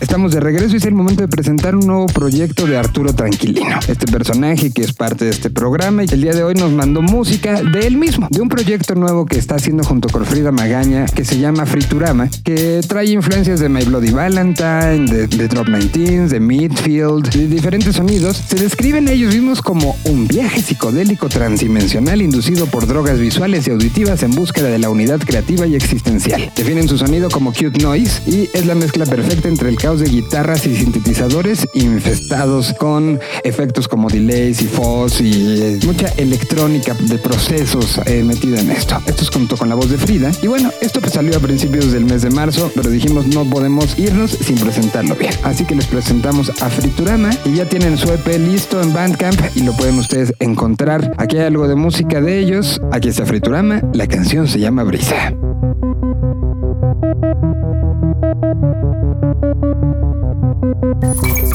Estamos 0.00 0.32
de 0.32 0.40
regreso 0.40 0.72
y 0.74 0.78
es 0.78 0.86
el 0.86 0.94
momento 0.94 1.20
de 1.20 1.28
presentar 1.28 1.76
un 1.76 1.86
nuevo 1.86 2.06
proyecto 2.06 2.66
de 2.66 2.78
Arturo 2.78 3.12
Tranquilino. 3.12 3.78
Este 3.86 4.06
personaje 4.06 4.70
que 4.70 4.80
es 4.80 4.94
parte 4.94 5.26
de 5.26 5.30
este 5.30 5.50
programa 5.50 6.04
y 6.04 6.06
el 6.10 6.22
día 6.22 6.32
de 6.32 6.42
hoy 6.42 6.54
nos 6.54 6.72
mandó 6.72 7.02
música 7.02 7.62
de 7.62 7.86
él 7.86 7.98
mismo, 7.98 8.26
de 8.30 8.40
un 8.40 8.48
proyecto 8.48 8.94
nuevo 8.94 9.26
que 9.26 9.38
está 9.38 9.56
haciendo 9.56 9.84
junto 9.84 10.08
con 10.08 10.24
Frida 10.24 10.52
Magaña 10.52 11.04
que 11.04 11.26
se 11.26 11.38
llama 11.38 11.66
Friturama, 11.66 12.30
que 12.44 12.80
trae 12.88 13.10
influencias 13.10 13.60
de 13.60 13.68
My 13.68 13.84
Bloody 13.84 14.10
Valentine, 14.10 15.04
de, 15.06 15.48
Drop 15.48 15.68
19, 15.68 16.28
de 16.28 16.40
Midfield, 16.40 17.28
de 17.28 17.46
diferentes 17.46 17.96
sonidos. 17.96 18.38
Se 18.38 18.56
describen 18.56 19.06
ellos 19.06 19.34
mismos 19.34 19.60
como 19.60 19.96
un 20.06 20.26
viaje 20.26 20.62
psicodélico 20.62 21.28
transdimensional 21.28 22.22
inducido 22.22 22.64
por 22.66 22.86
drogas 22.86 23.18
visuales 23.18 23.68
y 23.68 23.70
auditivas 23.70 24.22
en 24.22 24.30
búsqueda 24.30 24.68
de 24.68 24.78
la 24.78 24.88
unidad 24.88 25.20
creativa 25.20 25.66
y 25.66 25.74
existencial. 25.74 26.50
Definen 26.56 26.88
su 26.88 26.96
sonido 26.96 27.28
como 27.28 27.52
cute 27.52 27.82
noise 27.82 28.22
y 28.26 28.48
es 28.54 28.64
la 28.64 28.74
mezcla 28.74 29.04
perfecta 29.04 29.48
entre 29.48 29.68
el 29.68 29.76
caos 29.76 29.89
de 29.98 30.08
guitarras 30.08 30.66
y 30.66 30.76
sintetizadores 30.76 31.66
infestados 31.74 32.72
con 32.74 33.18
efectos 33.42 33.88
como 33.88 34.08
delays 34.08 34.62
y 34.62 34.66
fuzz 34.66 35.20
y 35.20 35.32
eh, 35.32 35.80
mucha 35.84 36.06
electrónica 36.16 36.94
de 36.94 37.18
procesos 37.18 38.00
eh, 38.06 38.22
metida 38.22 38.60
en 38.60 38.70
esto. 38.70 39.02
Esto 39.06 39.22
es 39.22 39.30
junto 39.30 39.56
con 39.56 39.68
la 39.68 39.74
voz 39.74 39.90
de 39.90 39.98
Frida. 39.98 40.30
Y 40.42 40.46
bueno, 40.46 40.70
esto 40.80 41.00
pues 41.00 41.14
salió 41.14 41.36
a 41.36 41.40
principios 41.40 41.90
del 41.90 42.04
mes 42.04 42.22
de 42.22 42.30
marzo, 42.30 42.70
pero 42.74 42.88
dijimos 42.88 43.26
no 43.26 43.44
podemos 43.44 43.98
irnos 43.98 44.30
sin 44.30 44.58
presentarlo 44.58 45.16
bien. 45.16 45.32
Así 45.42 45.64
que 45.64 45.74
les 45.74 45.86
presentamos 45.86 46.50
a 46.62 46.70
Friturama 46.70 47.30
y 47.44 47.54
ya 47.54 47.64
tienen 47.64 47.98
su 47.98 48.12
EP 48.12 48.26
listo 48.38 48.80
en 48.80 48.92
Bandcamp 48.92 49.40
y 49.56 49.62
lo 49.62 49.72
pueden 49.72 49.98
ustedes 49.98 50.32
encontrar. 50.38 51.12
Aquí 51.16 51.36
hay 51.38 51.46
algo 51.46 51.66
de 51.66 51.74
música 51.74 52.20
de 52.20 52.38
ellos. 52.38 52.80
Aquí 52.92 53.08
está 53.08 53.26
Friturama. 53.26 53.82
La 53.92 54.06
canción 54.06 54.46
se 54.46 54.60
llama 54.60 54.84
Brisa. 54.84 55.34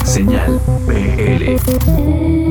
Señal 0.06 0.60
BL. 0.86 1.46
Creo 1.46 1.60
que 1.60 2.46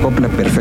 acopla 0.00 0.28
perfectamente. 0.28 0.59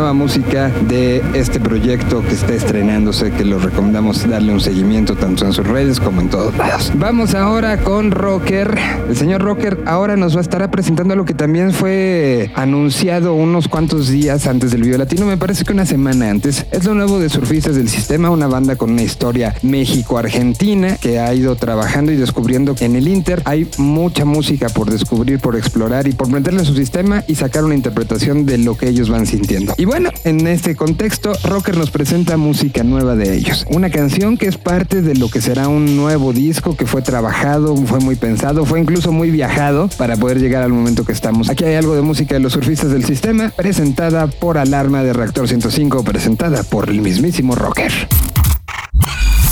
Nueva 0.00 0.14
música 0.14 0.70
de 0.88 1.22
este 1.34 1.60
proyecto 1.60 2.22
que 2.22 2.32
está 2.32 2.54
estrenándose, 2.54 3.32
que 3.32 3.44
lo 3.44 3.58
recomendamos 3.58 4.26
darle 4.26 4.50
un 4.50 4.60
seguimiento 4.60 5.14
tanto 5.14 5.44
en 5.44 5.52
sus 5.52 5.66
redes 5.66 6.00
como 6.00 6.22
en 6.22 6.30
todos 6.30 6.56
lados. 6.56 6.90
Vamos 6.94 7.34
ahora 7.34 7.76
con 7.76 8.10
Rocker. 8.10 8.78
El 9.10 9.14
señor 9.14 9.42
Rocker 9.42 9.82
ahora 9.84 10.16
nos 10.16 10.34
va 10.34 10.38
a 10.38 10.40
estar 10.40 10.70
presentando 10.70 11.12
algo 11.12 11.26
que 11.26 11.34
también 11.34 11.74
fue 11.74 12.50
anunciado 12.54 13.34
unos 13.34 13.68
cuantos 13.68 14.08
días 14.08 14.46
antes 14.46 14.70
del 14.70 14.84
video 14.84 14.96
latino, 14.96 15.26
me 15.26 15.36
parece 15.36 15.64
que 15.64 15.74
una 15.74 15.84
semana 15.84 16.30
antes. 16.30 16.64
Es 16.70 16.86
lo 16.86 16.94
nuevo 16.94 17.18
de 17.18 17.28
Surfistas 17.28 17.76
del 17.76 17.90
Sistema, 17.90 18.30
una 18.30 18.46
banda 18.46 18.76
con 18.76 18.92
una 18.92 19.02
historia 19.02 19.54
México-Argentina 19.60 20.96
que 20.96 21.18
ha 21.18 21.34
ido 21.34 21.56
trabajando 21.56 22.10
y 22.10 22.16
descubriendo 22.16 22.74
en 22.80 22.96
el 22.96 23.06
Inter 23.06 23.42
hay 23.44 23.68
mucha 23.76 24.24
música 24.24 24.70
por 24.70 24.90
descubrir, 24.90 25.40
por 25.40 25.56
explorar 25.56 26.08
y 26.08 26.12
por 26.12 26.30
meterle 26.30 26.60
en 26.60 26.66
su 26.66 26.74
sistema 26.74 27.22
y 27.26 27.34
sacar 27.34 27.64
una 27.64 27.74
interpretación 27.74 28.46
de 28.46 28.56
lo 28.56 28.78
que 28.78 28.88
ellos 28.88 29.10
van 29.10 29.26
sintiendo. 29.26 29.74
Bueno, 29.90 30.10
en 30.22 30.46
este 30.46 30.76
contexto, 30.76 31.32
Rocker 31.42 31.76
nos 31.76 31.90
presenta 31.90 32.36
música 32.36 32.84
nueva 32.84 33.16
de 33.16 33.34
ellos. 33.34 33.66
Una 33.70 33.90
canción 33.90 34.38
que 34.38 34.46
es 34.46 34.56
parte 34.56 35.02
de 35.02 35.16
lo 35.16 35.28
que 35.28 35.40
será 35.40 35.66
un 35.66 35.96
nuevo 35.96 36.32
disco 36.32 36.76
que 36.76 36.86
fue 36.86 37.02
trabajado, 37.02 37.74
fue 37.74 37.98
muy 37.98 38.14
pensado, 38.14 38.64
fue 38.64 38.78
incluso 38.78 39.10
muy 39.10 39.32
viajado 39.32 39.88
para 39.98 40.16
poder 40.16 40.38
llegar 40.38 40.62
al 40.62 40.70
momento 40.70 41.04
que 41.04 41.10
estamos. 41.10 41.50
Aquí 41.50 41.64
hay 41.64 41.74
algo 41.74 41.96
de 41.96 42.02
música 42.02 42.36
de 42.36 42.40
los 42.40 42.52
surfistas 42.52 42.92
del 42.92 43.04
sistema, 43.04 43.50
presentada 43.50 44.28
por 44.28 44.58
Alarma 44.58 45.02
de 45.02 45.12
Reactor 45.12 45.48
105, 45.48 46.04
presentada 46.04 46.62
por 46.62 46.88
el 46.88 47.00
mismísimo 47.00 47.56
Rocker. 47.56 47.90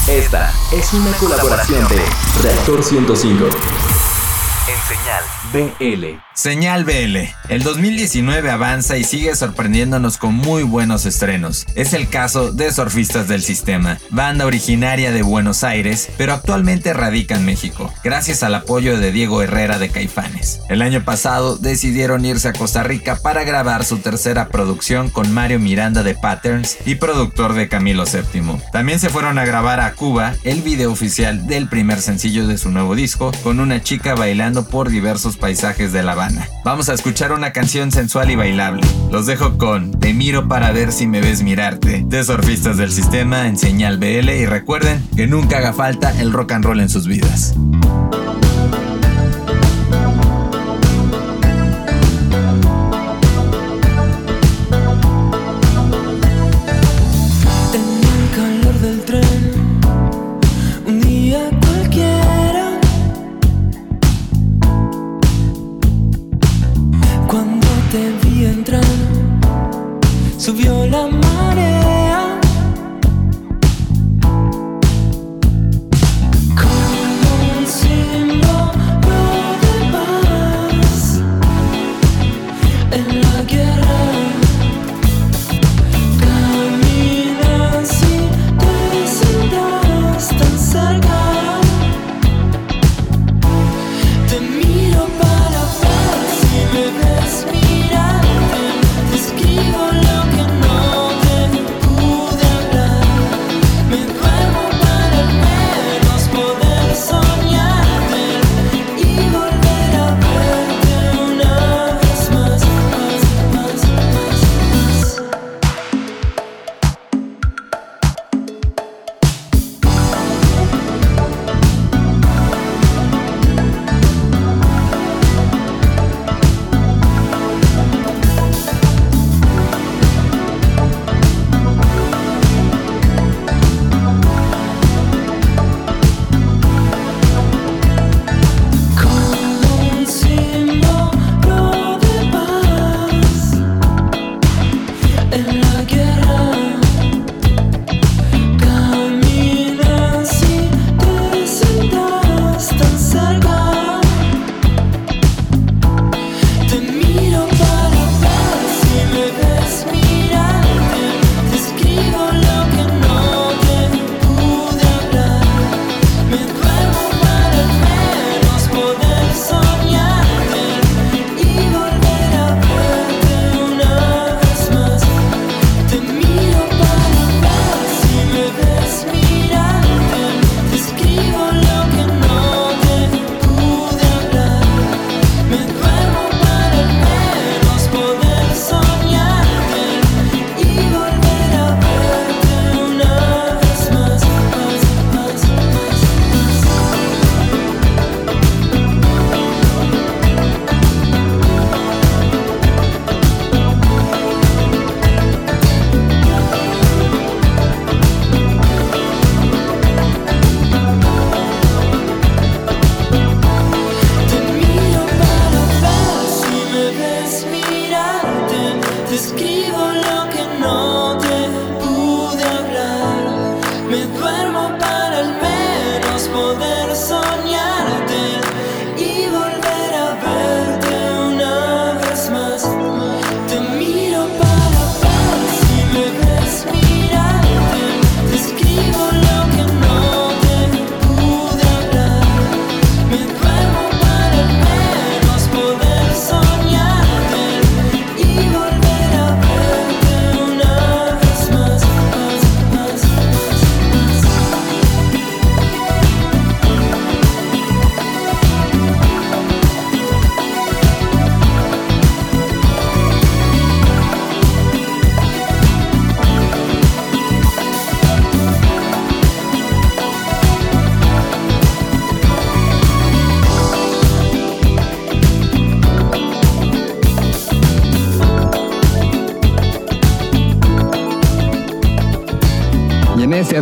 Esta 0.08 0.54
es 0.72 0.92
una 0.92 1.10
colaboración 1.16 1.80
de 1.88 2.44
Reactor 2.44 2.84
105 2.84 3.44
en 4.68 4.86
señal 4.86 6.04
BL. 6.12 6.27
Señal 6.38 6.84
BL. 6.84 7.16
El 7.48 7.64
2019 7.64 8.48
avanza 8.48 8.96
y 8.96 9.02
sigue 9.02 9.34
sorprendiéndonos 9.34 10.18
con 10.18 10.34
muy 10.34 10.62
buenos 10.62 11.04
estrenos. 11.04 11.66
Es 11.74 11.94
el 11.94 12.08
caso 12.08 12.52
de 12.52 12.70
Surfistas 12.70 13.26
del 13.26 13.42
Sistema, 13.42 13.98
banda 14.10 14.46
originaria 14.46 15.10
de 15.10 15.22
Buenos 15.22 15.64
Aires, 15.64 16.08
pero 16.16 16.34
actualmente 16.34 16.92
radica 16.92 17.34
en 17.34 17.44
México, 17.44 17.92
gracias 18.04 18.44
al 18.44 18.54
apoyo 18.54 19.00
de 19.00 19.10
Diego 19.10 19.42
Herrera 19.42 19.80
de 19.80 19.88
Caifanes. 19.88 20.60
El 20.68 20.82
año 20.82 21.02
pasado 21.04 21.56
decidieron 21.56 22.24
irse 22.24 22.46
a 22.46 22.52
Costa 22.52 22.84
Rica 22.84 23.16
para 23.16 23.42
grabar 23.42 23.84
su 23.84 23.98
tercera 23.98 24.46
producción 24.46 25.10
con 25.10 25.32
Mario 25.32 25.58
Miranda 25.58 26.04
de 26.04 26.14
Patterns 26.14 26.76
y 26.86 26.94
productor 26.94 27.54
de 27.54 27.66
Camilo 27.68 28.04
VII. 28.04 28.62
También 28.70 29.00
se 29.00 29.08
fueron 29.08 29.40
a 29.40 29.44
grabar 29.44 29.80
a 29.80 29.92
Cuba 29.94 30.36
el 30.44 30.62
video 30.62 30.92
oficial 30.92 31.48
del 31.48 31.68
primer 31.68 32.00
sencillo 32.00 32.46
de 32.46 32.58
su 32.58 32.70
nuevo 32.70 32.94
disco, 32.94 33.32
con 33.42 33.58
una 33.58 33.82
chica 33.82 34.14
bailando 34.14 34.68
por 34.68 34.88
diversos 34.88 35.36
paisajes 35.36 35.90
de 35.92 36.04
La 36.04 36.12
Habana. 36.12 36.27
Vamos 36.64 36.88
a 36.88 36.94
escuchar 36.94 37.32
una 37.32 37.52
canción 37.52 37.92
sensual 37.92 38.30
y 38.30 38.36
bailable. 38.36 38.82
Los 39.10 39.26
dejo 39.26 39.58
con 39.58 39.98
Te 39.98 40.12
miro 40.12 40.48
para 40.48 40.72
ver 40.72 40.92
si 40.92 41.06
me 41.06 41.20
ves 41.20 41.42
mirarte, 41.42 42.02
de 42.06 42.24
Surfistas 42.24 42.76
del 42.76 42.90
Sistema 42.90 43.46
en 43.46 43.56
Señal 43.56 43.98
BL 43.98 44.30
y 44.30 44.46
recuerden 44.46 45.06
que 45.16 45.26
nunca 45.26 45.58
haga 45.58 45.72
falta 45.72 46.18
el 46.20 46.32
rock 46.32 46.52
and 46.52 46.64
roll 46.64 46.80
en 46.80 46.88
sus 46.88 47.06
vidas. 47.06 47.54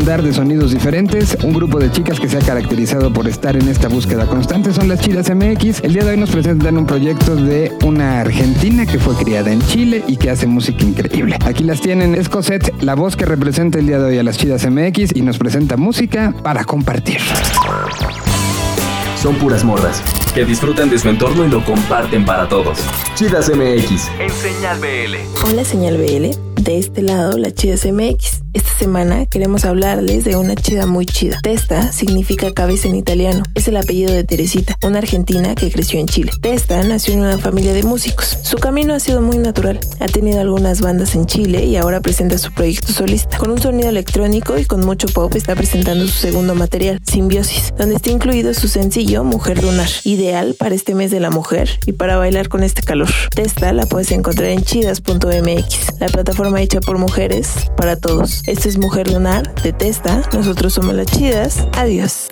Andar 0.07 0.22
de 0.22 0.32
sonidos 0.32 0.70
diferentes, 0.70 1.36
un 1.42 1.52
grupo 1.52 1.80
de 1.80 1.90
chicas 1.90 2.20
que 2.20 2.28
se 2.28 2.38
ha 2.38 2.40
caracterizado 2.40 3.12
por 3.12 3.26
estar 3.26 3.57
en 3.57 3.66
esta 3.68 3.88
búsqueda 3.88 4.24
constante 4.24 4.72
son 4.72 4.86
las 4.86 5.00
Chidas 5.00 5.28
MX. 5.34 5.80
El 5.82 5.94
día 5.94 6.04
de 6.04 6.12
hoy 6.12 6.16
nos 6.16 6.30
presentan 6.30 6.78
un 6.78 6.86
proyecto 6.86 7.34
de 7.34 7.72
una 7.82 8.20
argentina 8.20 8.86
que 8.86 9.00
fue 9.00 9.16
criada 9.16 9.50
en 9.50 9.61
Chile 9.62 10.04
y 10.07 10.16
que 10.16 10.30
hace 10.30 10.46
música 10.46 10.84
increíble. 10.84 11.36
Aquí 11.44 11.64
las 11.64 11.80
tienen, 11.80 12.14
es 12.14 12.28
Cosette, 12.28 12.72
la 12.84 12.94
voz 12.94 13.16
que 13.16 13.24
representa 13.24 13.80
el 13.80 13.88
día 13.88 13.98
de 13.98 14.04
hoy 14.04 14.18
a 14.18 14.22
las 14.22 14.38
Chidas 14.38 14.64
MX 14.70 15.16
y 15.16 15.22
nos 15.22 15.38
presenta 15.38 15.76
música 15.76 16.32
para 16.40 16.62
compartir. 16.62 17.18
Son 19.20 19.34
puras 19.34 19.64
morras 19.64 20.04
que 20.37 20.45
disfrutan 20.45 20.91
de 20.91 20.99
su 20.99 21.09
entorno 21.09 21.47
y 21.47 21.49
lo 21.49 21.64
comparten 21.64 22.26
para 22.26 22.47
todos. 22.47 22.78
Chidas 23.14 23.49
MX 23.49 24.11
en 24.20 24.30
Señal 24.30 24.78
BL. 24.80 25.16
Hola 25.49 25.64
Señal 25.64 25.97
BL, 25.97 26.62
de 26.62 26.78
este 26.78 27.01
lado 27.01 27.39
la 27.39 27.51
Chidas 27.55 27.87
MX. 27.87 28.43
Esta 28.57 28.72
semana 28.78 29.26
queremos 29.26 29.66
hablarles 29.66 30.24
de 30.24 30.37
una 30.37 30.55
chida 30.55 30.87
muy 30.87 31.05
chida. 31.05 31.39
Testa 31.43 31.93
significa 31.93 32.55
cabeza 32.55 32.89
en 32.89 32.97
italiano. 32.97 33.43
Es 33.55 33.68
el 33.68 33.76
apellido 33.76 34.14
de 34.14 34.24
Teresita, 34.24 34.78
una 34.82 34.99
argentina 34.99 35.55
que 35.55 35.70
creció 35.70 36.01
en 36.01 36.07
Chile. 36.07 36.32
Testa 36.41 36.82
nació 36.82 37.12
en 37.12 37.20
una 37.20 37.37
familia 37.37 37.74
de 37.74 37.82
músicos. 37.82 38.39
Su 38.43 38.57
camino 38.57 38.95
ha 38.95 39.01
sido 39.01 39.20
muy 39.20 39.37
natural. 39.37 39.78
Ha 40.01 40.07
tenido 40.07 40.41
algunas 40.41 40.80
bandas 40.80 41.14
en 41.14 41.26
Chile 41.26 41.66
y 41.66 41.76
ahora 41.76 42.01
presenta 42.01 42.39
su 42.39 42.51
proyecto 42.51 42.95
solista. 42.95 43.37
Con 43.37 43.51
un 43.51 43.61
sonido 43.61 43.91
electrónico 43.91 44.57
y 44.57 44.64
con 44.64 44.80
mucho 44.87 45.07
pop 45.09 45.34
está 45.34 45.55
presentando 45.55 46.07
su 46.07 46.14
segundo 46.18 46.55
material, 46.55 46.99
Simbiosis, 47.07 47.74
donde 47.76 47.97
está 47.97 48.09
incluido 48.09 48.55
su 48.55 48.68
sencillo 48.68 49.22
Mujer 49.22 49.62
Lunar, 49.62 49.91
para 50.59 50.74
este 50.74 50.95
mes 50.95 51.11
de 51.11 51.20
la 51.20 51.31
mujer 51.31 51.68
y 51.87 51.93
para 51.93 52.16
bailar 52.16 52.49
con 52.49 52.62
este 52.62 52.83
calor. 52.83 53.09
Testa 53.35 53.72
la 53.72 53.87
puedes 53.87 54.11
encontrar 54.11 54.51
en 54.51 54.62
chidas.mx, 54.62 56.01
la 56.01 56.07
plataforma 56.09 56.61
hecha 56.61 56.81
por 56.81 56.99
mujeres 56.99 57.70
para 57.77 57.97
todos. 57.97 58.43
Esto 58.47 58.68
es 58.68 58.79
Mujer 58.79 59.11
Lunar 59.11 59.55
de 59.62 59.72
Testa. 59.72 60.22
Nosotros 60.33 60.72
somos 60.74 60.95
las 60.95 61.07
chidas. 61.07 61.66
Adiós. 61.77 62.29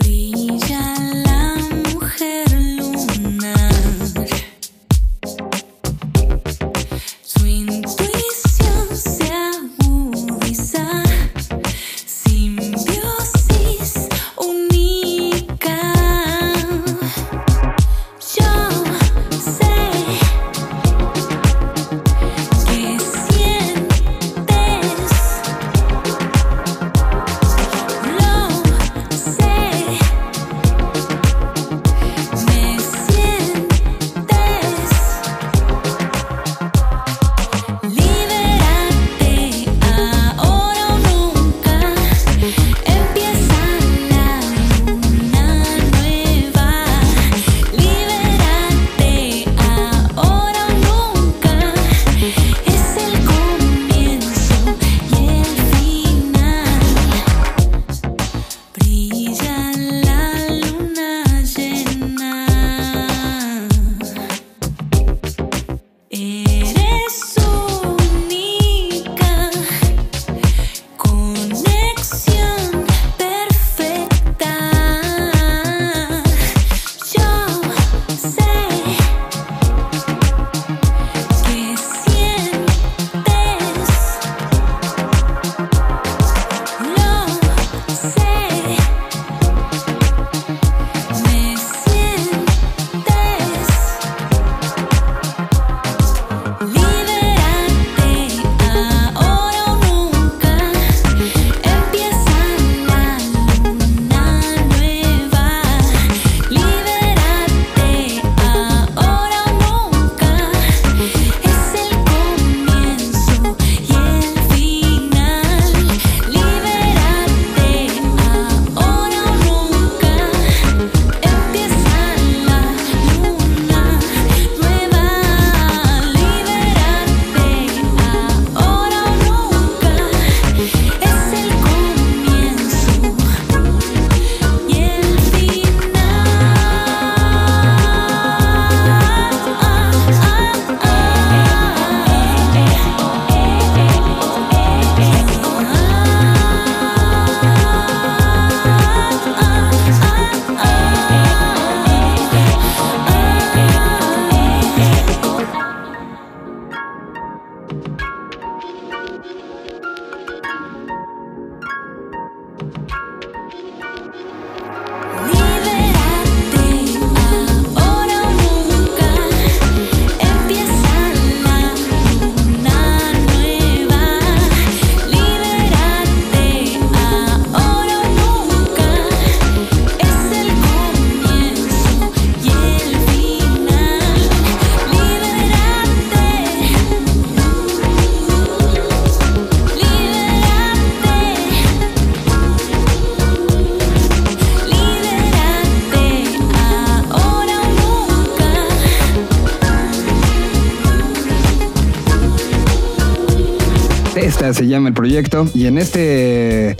Llama 204.74 204.88
el 204.88 204.94
proyecto. 204.94 205.46
Y 205.54 205.66
en 205.66 205.78
este 205.78 206.33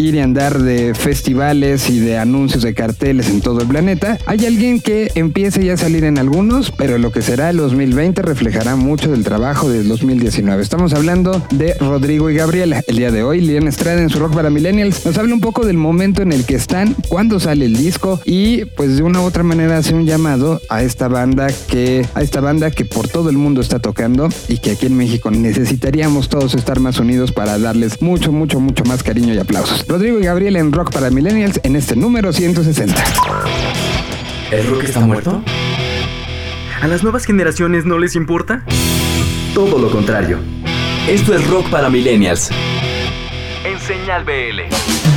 ir 0.05 0.15
y 0.15 0.21
andar 0.21 0.63
de 0.63 0.95
festivales 0.95 1.89
y 1.91 1.99
de 1.99 2.19
anuncios 2.19 2.63
de 2.63 2.75
carteles 2.75 3.31
en 3.31 3.41
todo 3.41 3.61
el 3.61 3.69
planeta, 3.69 4.19
hay 4.27 4.47
alguien 4.47 4.81
que 4.81 5.11
empieza 5.15 5.61
ya 5.61 5.75
a 5.75 5.77
salir 5.77 6.05
en 6.05 6.19
algunos, 6.19 6.71
pero 6.71 6.99
lo 6.99 7.11
que 7.13 7.23
será 7.23 7.51
el 7.51 7.57
2020 7.57 8.23
reflejará 8.23 8.77
mucho 8.77 9.11
del 9.11 9.25
trabajo 9.25 9.69
del 9.69 9.89
2019. 9.89 10.63
Estamos 10.63 10.93
hablando 10.93 11.43
de 11.51 11.75
Rodrigo 11.75 12.31
y 12.31 12.35
Gabriela. 12.35 12.83
El 12.87 12.97
día 12.97 13.11
de 13.11 13.23
hoy, 13.23 13.41
Lian 13.41 13.69
Estrada 13.69 14.01
en 14.01 14.11
su 14.11 14.19
Rock 14.19 14.35
para 14.35 14.51
Millennials 14.51 15.05
nos 15.07 15.17
habla 15.19 15.35
un 15.35 15.41
poco 15.41 15.65
del 15.67 15.77
momento 15.77 16.23
en 16.23 16.33
el 16.33 16.45
que 16.45 16.55
están, 16.55 16.95
cuándo 17.09 17.41
sale 17.41 17.65
el 17.65 17.77
disco 17.77 18.21
y 18.25 18.65
pues 18.65 18.97
de 18.97 19.03
una 19.03 19.21
u 19.21 19.25
otra 19.25 19.43
manera 19.43 19.79
hace 19.79 19.95
un 19.95 20.07
llamado 20.07 20.61
a 20.69 20.83
esta 20.83 21.09
banda 21.09 21.49
que 21.69 22.07
a 22.15 22.23
esta 22.23 22.41
banda 22.41 22.71
que 22.71 22.85
por 22.85 23.09
todo 23.09 23.31
el 23.31 23.37
mundo 23.37 23.61
está 23.61 23.79
tocando 23.79 24.29
y 24.49 24.59
que 24.59 24.73
aquí 24.73 24.87
en 24.87 24.97
México 24.97 25.31
necesitaríamos 25.31 26.29
todos 26.29 26.55
estar 26.55 26.81
más 26.81 26.95
Unidos 26.99 27.33
para 27.33 27.59
darles 27.59 28.01
mucho, 28.01 28.31
mucho, 28.31 28.61
mucho 28.61 28.85
más 28.85 29.03
cariño 29.03 29.35
y 29.35 29.39
aplausos. 29.39 29.85
Rodrigo 29.95 30.19
y 30.19 30.25
Gabriel 30.25 30.57
en 30.57 30.73
Rock 30.73 30.93
para 30.93 31.09
Millennials 31.09 31.61
en 31.63 31.77
este 31.77 31.95
número 31.95 32.33
160. 32.33 33.01
¿El 34.51 34.67
rock 34.67 34.83
está 34.83 34.99
muerto? 34.99 35.41
¿A 36.83 36.89
las 36.89 37.05
nuevas 37.05 37.25
generaciones 37.25 37.85
no 37.85 38.01
les 38.01 38.17
importa? 38.17 38.65
Todo 39.55 39.79
lo 39.79 39.93
contrario. 39.93 40.41
Esto 41.09 41.33
es 41.33 41.47
Rock 41.47 41.71
para 41.71 41.91
Millennials. 41.91 42.51
En 43.65 43.79
Señal 43.79 44.25
BL. 44.25 45.14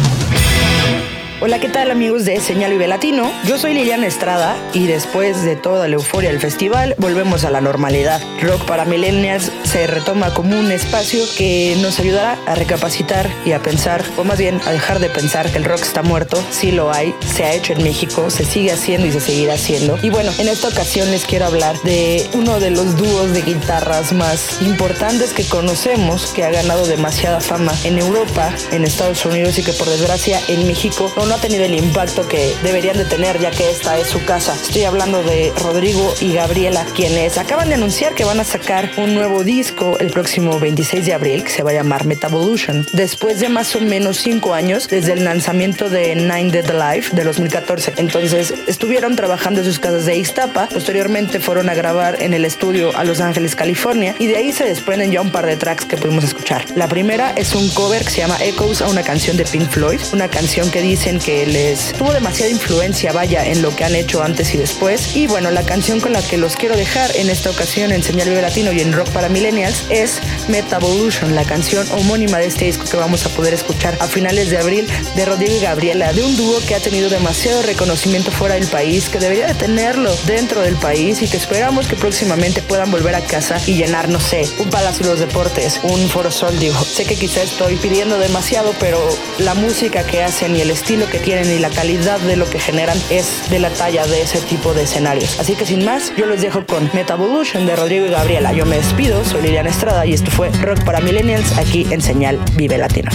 Hola, 1.40 1.60
¿qué 1.60 1.70
tal 1.70 1.92
amigos 1.92 2.26
de 2.26 2.40
Señal 2.40 2.72
Vive 2.72 2.88
Latino? 2.88 3.32
Yo 3.46 3.60
soy 3.60 3.76
Liliana 3.76 4.08
Estrada 4.08 4.58
y 4.74 4.88
después 4.88 5.44
de 5.44 5.56
toda 5.56 5.88
la 5.88 5.94
euforia 5.94 6.32
del 6.32 6.40
festival 6.40 6.96
volvemos 6.98 7.44
a 7.44 7.52
la 7.52 7.62
normalidad. 7.62 8.20
Rock 8.42 8.66
para 8.66 8.86
Millennials 8.86 9.52
se 9.64 9.86
retoma 9.86 10.34
como 10.34 10.58
un 10.58 10.72
espacio 10.72 11.24
que 11.38 11.78
nos 11.80 12.00
ayudará 12.00 12.40
a 12.48 12.56
recapacitar 12.56 13.30
y 13.46 13.52
a 13.52 13.60
pensar, 13.60 14.04
o 14.18 14.24
más 14.24 14.40
bien 14.40 14.60
a 14.66 14.72
dejar 14.72 14.98
de 14.98 15.10
pensar 15.10 15.52
que 15.52 15.60
el 15.60 15.66
rock 15.66 15.84
está 15.84 16.02
muerto. 16.02 16.44
Sí 16.50 16.72
lo 16.72 16.92
hay, 16.92 17.14
se 17.36 17.44
ha 17.44 17.54
hecho 17.54 17.74
en 17.74 17.84
México, 17.84 18.32
se 18.32 18.44
sigue 18.44 18.72
haciendo 18.72 19.06
y 19.06 19.12
se 19.12 19.20
seguirá 19.20 19.54
haciendo. 19.54 20.00
Y 20.02 20.10
bueno, 20.10 20.32
en 20.40 20.48
esta 20.48 20.70
ocasión 20.70 21.12
les 21.12 21.26
quiero 21.26 21.46
hablar 21.46 21.80
de 21.84 22.28
uno 22.34 22.60
de 22.60 22.72
los 22.72 22.98
dúos 22.98 23.32
de 23.34 23.44
guitarras 23.44 24.12
más 24.12 24.60
importantes 24.64 25.34
que 25.34 25.44
conocemos, 25.44 26.32
que 26.34 26.44
ha 26.44 26.50
ganado 26.50 26.88
demasiada 26.88 27.42
fama 27.42 27.74
en 27.84 28.00
Europa, 28.00 28.52
en 28.72 28.86
Estados 28.86 29.24
Unidos 29.24 29.60
y 29.60 29.64
que 29.64 29.74
por 29.74 29.88
desgracia 29.88 30.42
en 30.48 30.66
México 30.66 31.14
no 31.27 31.27
ha 31.36 31.38
tenido 31.38 31.66
el 31.66 31.76
impacto 31.76 32.28
que 32.28 32.56
deberían 32.64 32.98
de 32.98 33.06
tener 33.06 33.40
ya 33.40 33.52
que 33.52 33.70
esta 33.70 33.98
es 33.98 34.08
su 34.08 34.24
casa. 34.24 34.54
Estoy 34.54 34.84
hablando 34.84 35.24
de 35.24 35.52
Rodrigo 35.62 36.14
y 36.22 36.34
Gabriela, 36.34 36.86
quienes 36.96 37.38
acaban 37.38 37.70
de 37.70 37.76
anunciar 37.76 38.14
que 38.14 38.24
van 38.24 38.40
a 38.40 38.44
sacar 38.44 38.92
un 38.98 39.16
nuevo 39.16 39.44
disco 39.44 39.98
el 40.00 40.12
próximo 40.12 40.60
26 40.60 41.06
de 41.06 41.14
abril 41.14 41.44
que 41.44 41.50
se 41.50 41.64
va 41.64 41.72
a 41.72 41.74
llamar 41.74 42.06
Metavolution. 42.06 42.86
Después 42.94 43.40
de 43.40 43.50
más 43.50 43.76
o 43.76 43.82
menos 43.82 44.18
cinco 44.18 44.54
años 44.54 44.88
desde 44.88 45.14
el 45.14 45.26
lanzamiento 45.26 45.90
de 45.90 46.16
Nine 46.16 46.52
Dead 46.52 46.70
Alive 46.70 47.10
de 47.12 47.24
2014. 47.24 47.94
Entonces 47.98 48.54
estuvieron 48.68 49.16
trabajando 49.16 49.60
en 49.62 49.66
sus 49.66 49.80
casas 49.80 50.06
de 50.06 50.16
Ixtapa, 50.18 50.70
posteriormente 50.70 51.40
fueron 51.40 51.70
a 51.70 51.74
grabar 51.74 52.22
en 52.22 52.34
el 52.34 52.46
estudio 52.46 52.96
a 52.96 53.04
Los 53.04 53.20
Ángeles, 53.20 53.56
California 53.56 54.16
y 54.20 54.28
de 54.28 54.38
ahí 54.38 54.52
se 54.52 54.64
desprenden 54.64 55.12
ya 55.12 55.22
un 55.22 55.32
par 55.32 55.46
de 55.46 55.58
tracks 55.58 55.86
que 55.86 55.98
pudimos 55.98 56.24
escuchar. 56.24 56.64
La 56.76 56.88
primera 56.88 57.32
es 57.36 57.56
un 57.56 57.70
cover 57.70 58.04
que 58.04 58.12
se 58.12 58.18
llama 58.22 58.38
Echoes 58.42 58.82
a 58.82 58.88
una 58.88 59.04
canción 59.04 59.36
de 59.38 59.46
Pink 59.46 59.70
Floyd, 59.70 60.00
una 60.14 60.28
canción 60.28 60.70
que 60.72 60.82
dicen 60.82 61.17
que 61.20 61.46
les 61.46 61.94
tuvo 61.94 62.14
demasiada 62.14 62.52
influencia, 62.52 63.12
vaya, 63.14 63.46
en 63.46 63.62
lo 63.62 63.76
que 63.76 63.84
han 63.84 63.96
hecho 63.96 64.22
antes 64.22 64.54
y 64.54 64.58
después. 64.58 65.16
Y 65.16 65.28
bueno, 65.28 65.52
la 65.52 65.64
canción 65.64 66.00
con 66.00 66.14
la 66.14 66.22
que 66.22 66.38
los 66.38 66.56
quiero 66.56 66.76
dejar 66.76 67.16
en 67.16 67.30
esta 67.30 67.50
ocasión 67.50 67.92
en 67.92 68.04
Señal 68.04 68.30
Vive 68.30 68.42
Latino 68.42 68.72
y 68.72 68.82
en 68.82 68.92
Rock 68.92 69.10
para 69.10 69.30
Millennials 69.30 69.86
es 69.90 70.20
Metavolution, 70.48 71.36
la 71.36 71.46
canción 71.46 71.88
homónima 71.92 72.38
de 72.40 72.48
este 72.48 72.66
disco 72.66 72.86
que 72.86 72.98
vamos 72.98 73.26
a 73.26 73.30
poder 73.30 73.54
escuchar 73.54 73.98
a 74.00 74.08
finales 74.08 74.50
de 74.50 74.58
abril 74.58 74.88
de 75.16 75.26
Rodrigo 75.26 75.56
y 75.56 75.62
Gabriela, 75.62 76.12
de 76.12 76.24
un 76.24 76.36
dúo 76.36 76.60
que 76.68 76.76
ha 76.76 76.80
tenido 76.80 77.10
demasiado 77.10 77.62
reconocimiento 77.62 78.32
fuera 78.32 78.56
del 78.56 78.68
país, 78.68 79.10
que 79.10 79.20
debería 79.20 79.48
de 79.48 79.54
tenerlo 79.54 80.14
dentro 80.26 80.62
del 80.62 80.76
país 80.76 81.22
y 81.22 81.28
que 81.28 81.38
esperamos 81.38 81.88
que 81.88 81.96
próximamente 81.96 82.62
puedan 82.62 82.92
volver 82.92 83.16
a 83.16 83.22
casa 83.22 83.58
y 83.66 83.76
llenar, 83.76 84.10
no 84.10 84.20
sé, 84.20 84.50
un 84.60 84.70
Palacio 84.70 85.06
de 85.06 85.12
los 85.12 85.20
Deportes, 85.20 85.80
un 85.84 86.10
Foro 86.10 86.32
Sol. 86.32 86.58
Sé 86.58 87.06
que 87.06 87.16
quizá 87.16 87.44
estoy 87.44 87.76
pidiendo 87.76 88.18
demasiado, 88.18 88.74
pero 88.80 88.98
la 89.38 89.54
música 89.54 90.04
que 90.06 90.24
hacen 90.24 90.56
y 90.56 90.62
el 90.62 90.72
estilo 90.72 91.07
que 91.12 91.20
tienen 91.20 91.52
y 91.52 91.60
la 91.60 91.70
calidad 91.70 92.20
de 92.20 92.36
lo 92.36 92.50
que 92.50 92.60
generan 92.60 92.98
es 93.10 93.50
de 93.50 93.60
la 93.60 93.70
talla 93.70 94.06
de 94.06 94.22
ese 94.22 94.40
tipo 94.42 94.74
de 94.74 94.84
escenarios. 94.84 95.40
Así 95.40 95.56
que 95.56 95.66
sin 95.66 95.86
más, 95.86 96.12
yo 96.18 96.26
les 96.26 96.42
dejo 96.42 96.66
con 96.66 96.90
Metavolution 96.94 97.66
de 97.66 97.76
Rodrigo 97.76 98.06
y 98.06 98.10
Gabriela. 98.10 98.54
Yo 98.54 98.66
me 98.66 98.78
despido, 98.78 99.24
soy 99.26 99.42
Liliana 99.42 99.70
Estrada 99.70 100.06
y 100.06 100.14
esto 100.14 100.32
fue 100.32 100.50
Rock 100.62 100.84
para 100.84 101.00
Millennials 101.00 101.58
aquí 101.58 101.88
en 101.92 102.02
Señal 102.02 102.40
Vive 102.56 102.78
Latino. 102.78 103.12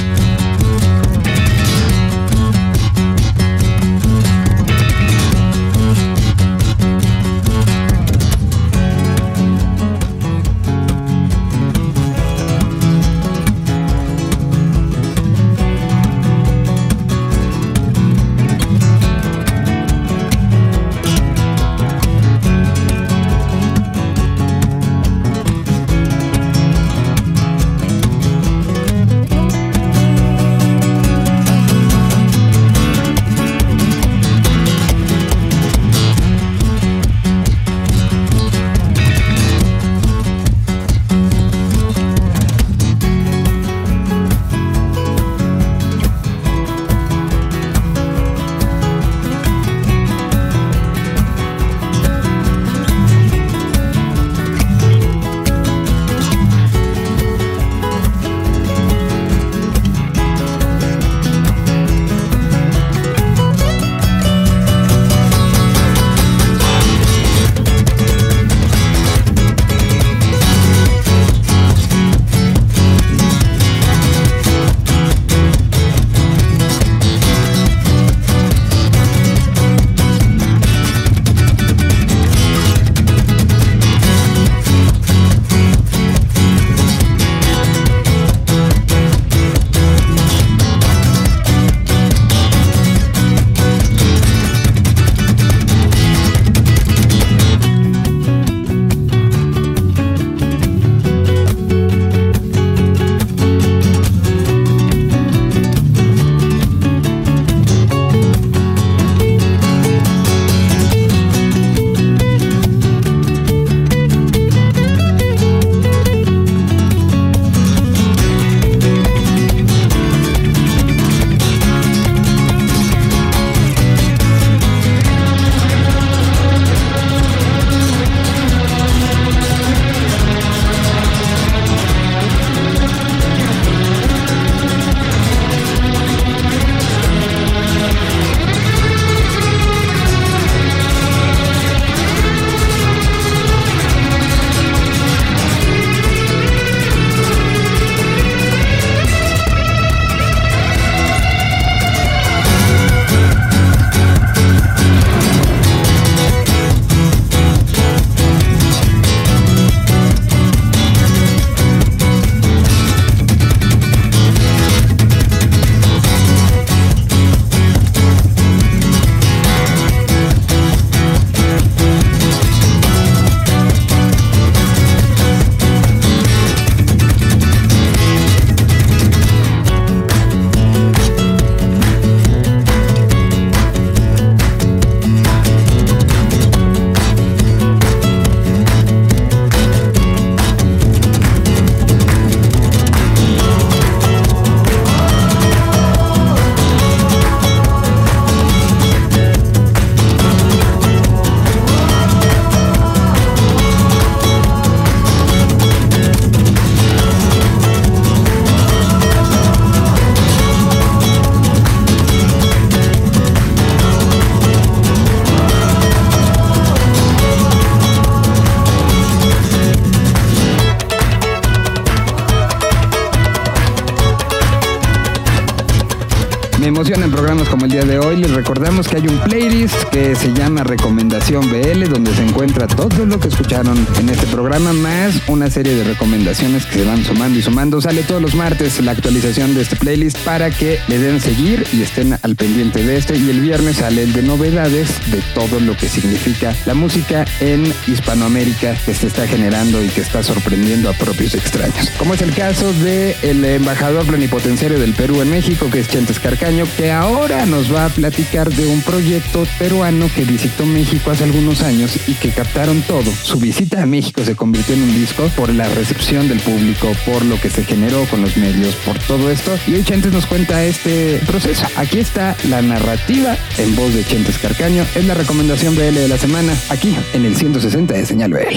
Sale 237.82 238.04
todos 238.04 238.22
los 238.22 238.36
martes 238.36 238.80
la 238.80 238.92
actualización 238.92 239.56
de 239.56 239.62
este 239.62 239.74
playlist 239.74 240.16
para 240.18 240.50
que 240.50 240.78
le 240.86 241.00
den 241.00 241.20
seguir 241.20 241.66
y 241.72 241.82
estén 241.82 242.16
al 242.22 242.36
pendiente 242.36 242.84
de 242.84 242.96
este. 242.96 243.16
Y 243.16 243.28
el 243.28 243.40
viernes 243.40 243.78
sale 243.78 244.04
el 244.04 244.12
de 244.12 244.22
novedades 244.22 244.88
de 245.10 245.20
todo 245.34 245.58
lo 245.58 245.76
que 245.76 245.88
significa 245.88 246.54
la 246.64 246.74
música 246.74 247.24
en 247.40 247.64
Hispanoamérica 247.88 248.76
que 248.86 248.94
se 248.94 249.08
está 249.08 249.26
generando 249.26 249.82
y 249.82 249.88
que 249.88 250.00
está 250.00 250.22
sorprendiendo 250.22 250.90
a 250.90 250.92
propios 250.92 251.34
extraños. 251.34 251.90
Como 251.98 252.14
es 252.14 252.22
el 252.22 252.32
caso 252.32 252.72
el 252.84 253.44
embajador 253.44 254.06
plenipotenciario 254.06 254.78
del 254.78 254.94
Perú 254.94 255.20
en 255.20 255.30
México, 255.30 255.68
que 255.68 255.80
es 255.80 255.88
Chentes 255.88 256.20
Carcaño, 256.20 256.66
que 256.76 256.92
ahora 256.92 257.46
nos 257.46 257.74
va 257.74 257.86
a 257.86 257.88
platicar 257.88 258.48
de 258.48 258.64
un 258.64 258.80
proyecto 258.82 259.44
peruano 259.58 260.08
que 260.14 260.24
visitó 260.24 260.66
México 260.66 261.10
hace 261.10 261.24
algunos 261.24 261.62
años 261.62 261.98
y 262.06 262.14
que 262.14 262.30
captaron 262.30 262.80
todo. 262.82 263.10
Su 263.24 263.40
visita 263.40 263.82
a 263.82 263.86
México 263.86 264.24
se 264.24 264.36
convirtió 264.36 264.76
en 264.76 264.82
un 264.82 264.94
disco 264.94 265.28
por 265.36 265.52
la 265.52 265.68
recepción 265.68 266.28
del 266.28 266.38
público, 266.38 266.92
por 267.04 267.24
lo 267.24 267.40
que 267.40 267.50
se 267.50 267.71
generó 267.72 268.04
con 268.10 268.20
los 268.20 268.36
medios, 268.36 268.74
por 268.84 268.98
todo 268.98 269.30
esto. 269.30 269.50
Y 269.66 269.72
hoy 269.72 269.82
Chentes 269.82 270.12
nos 270.12 270.26
cuenta 270.26 270.62
este 270.62 271.22
proceso. 271.26 271.64
Aquí 271.76 272.00
está 272.00 272.36
la 272.50 272.60
narrativa 272.60 273.34
en 273.56 273.74
voz 273.74 273.94
de 273.94 274.04
Chentes 274.04 274.36
Carcaño. 274.36 274.84
Es 274.94 275.06
la 275.06 275.14
recomendación 275.14 275.74
BL 275.74 275.94
de 275.94 276.08
la 276.08 276.18
semana, 276.18 276.52
aquí 276.68 276.94
en 277.14 277.24
el 277.24 277.34
160 277.34 277.94
de 277.94 278.04
Señal 278.04 278.34
BL. 278.34 278.56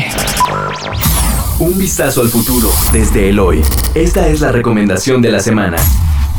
Un 1.60 1.78
vistazo 1.78 2.24
al 2.24 2.28
futuro 2.28 2.70
desde 2.92 3.30
el 3.30 3.40
hoy. 3.40 3.62
Esta 3.94 4.28
es 4.28 4.42
la 4.42 4.52
recomendación 4.52 5.22
de 5.22 5.32
la 5.32 5.40
semana. 5.40 5.78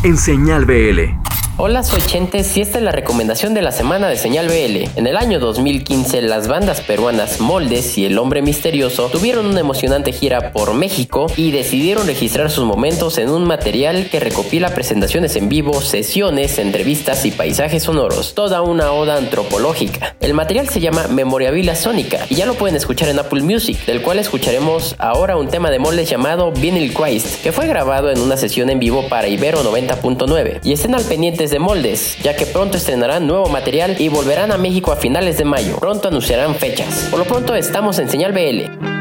En 0.03 0.19
Señal 0.19 0.67
BL. 0.67 1.36
Hola, 1.59 1.83
soy 1.83 2.03
Chentes 2.03 2.55
y 2.59 2.61
esta 2.61 2.77
es 2.77 2.85
la 2.85 2.93
recomendación 2.93 3.55
de 3.55 3.63
la 3.63 3.73
semana 3.73 4.09
de 4.09 4.19
Señal 4.19 4.49
BL. 4.49 4.91
En 4.99 5.07
el 5.07 5.17
año 5.17 5.41
2015, 5.41 6.21
las 6.21 6.49
bandas 6.49 6.83
peruanas 6.83 7.41
Moldes 7.41 7.97
y 7.97 8.05
El 8.05 8.19
Hombre 8.19 8.43
Misterioso 8.43 9.09
tuvieron 9.09 9.47
una 9.47 9.61
emocionante 9.61 10.13
gira 10.13 10.53
por 10.53 10.75
México 10.75 11.29
y 11.35 11.53
decidieron 11.53 12.07
registrar 12.07 12.51
sus 12.51 12.67
momentos 12.67 13.17
en 13.17 13.31
un 13.31 13.45
material 13.45 14.11
que 14.11 14.21
recopila 14.21 14.75
presentaciones 14.75 15.35
en 15.37 15.49
vivo, 15.49 15.81
sesiones, 15.81 16.59
entrevistas 16.59 17.25
y 17.25 17.31
paisajes 17.31 17.85
sonoros. 17.85 18.35
Toda 18.35 18.61
una 18.61 18.93
oda 18.93 19.17
antropológica. 19.17 20.15
El 20.21 20.35
material 20.35 20.69
se 20.69 20.81
llama 20.81 21.07
Memoriabilia 21.09 21.75
Sónica 21.75 22.27
y 22.29 22.35
ya 22.35 22.45
lo 22.45 22.53
pueden 22.53 22.77
escuchar 22.77 23.09
en 23.09 23.19
Apple 23.19 23.41
Music, 23.41 23.83
del 23.87 24.03
cual 24.03 24.19
escucharemos 24.19 24.95
ahora 24.99 25.39
un 25.39 25.49
tema 25.49 25.71
de 25.71 25.79
Moldes 25.79 26.11
llamado 26.11 26.53
Vinyl 26.53 26.93
Christ, 26.93 27.43
que 27.43 27.51
fue 27.51 27.67
grabado 27.67 28.11
en 28.11 28.21
una 28.21 28.37
sesión 28.37 28.69
en 28.69 28.79
vivo 28.79 29.09
para 29.09 29.27
Ibero 29.27 29.65
90.9. 29.65 30.61
Y 30.63 30.75
estén 30.75 30.95
al 30.95 31.05
pendiente 31.05 31.46
de 31.51 31.59
Moldes, 31.59 32.19
ya 32.23 32.35
que 32.35 32.47
pronto 32.47 32.77
estrenarán 32.77 33.27
nuevo 33.27 33.49
material 33.49 33.97
y 33.99 34.09
volverán 34.09 34.53
a 34.53 34.59
México 34.59 34.93
a 34.93 34.97
finales 34.97 35.39
de 35.39 35.45
mayo. 35.45 35.77
Pronto 35.79 36.09
anunciarán 36.09 36.55
fechas. 36.55 37.09
Por 37.11 37.19
lo 37.19 37.25
pronto 37.25 37.55
estamos 37.55 37.99
en 37.99 38.09
Señal 38.09 38.33
BL. 38.33 38.96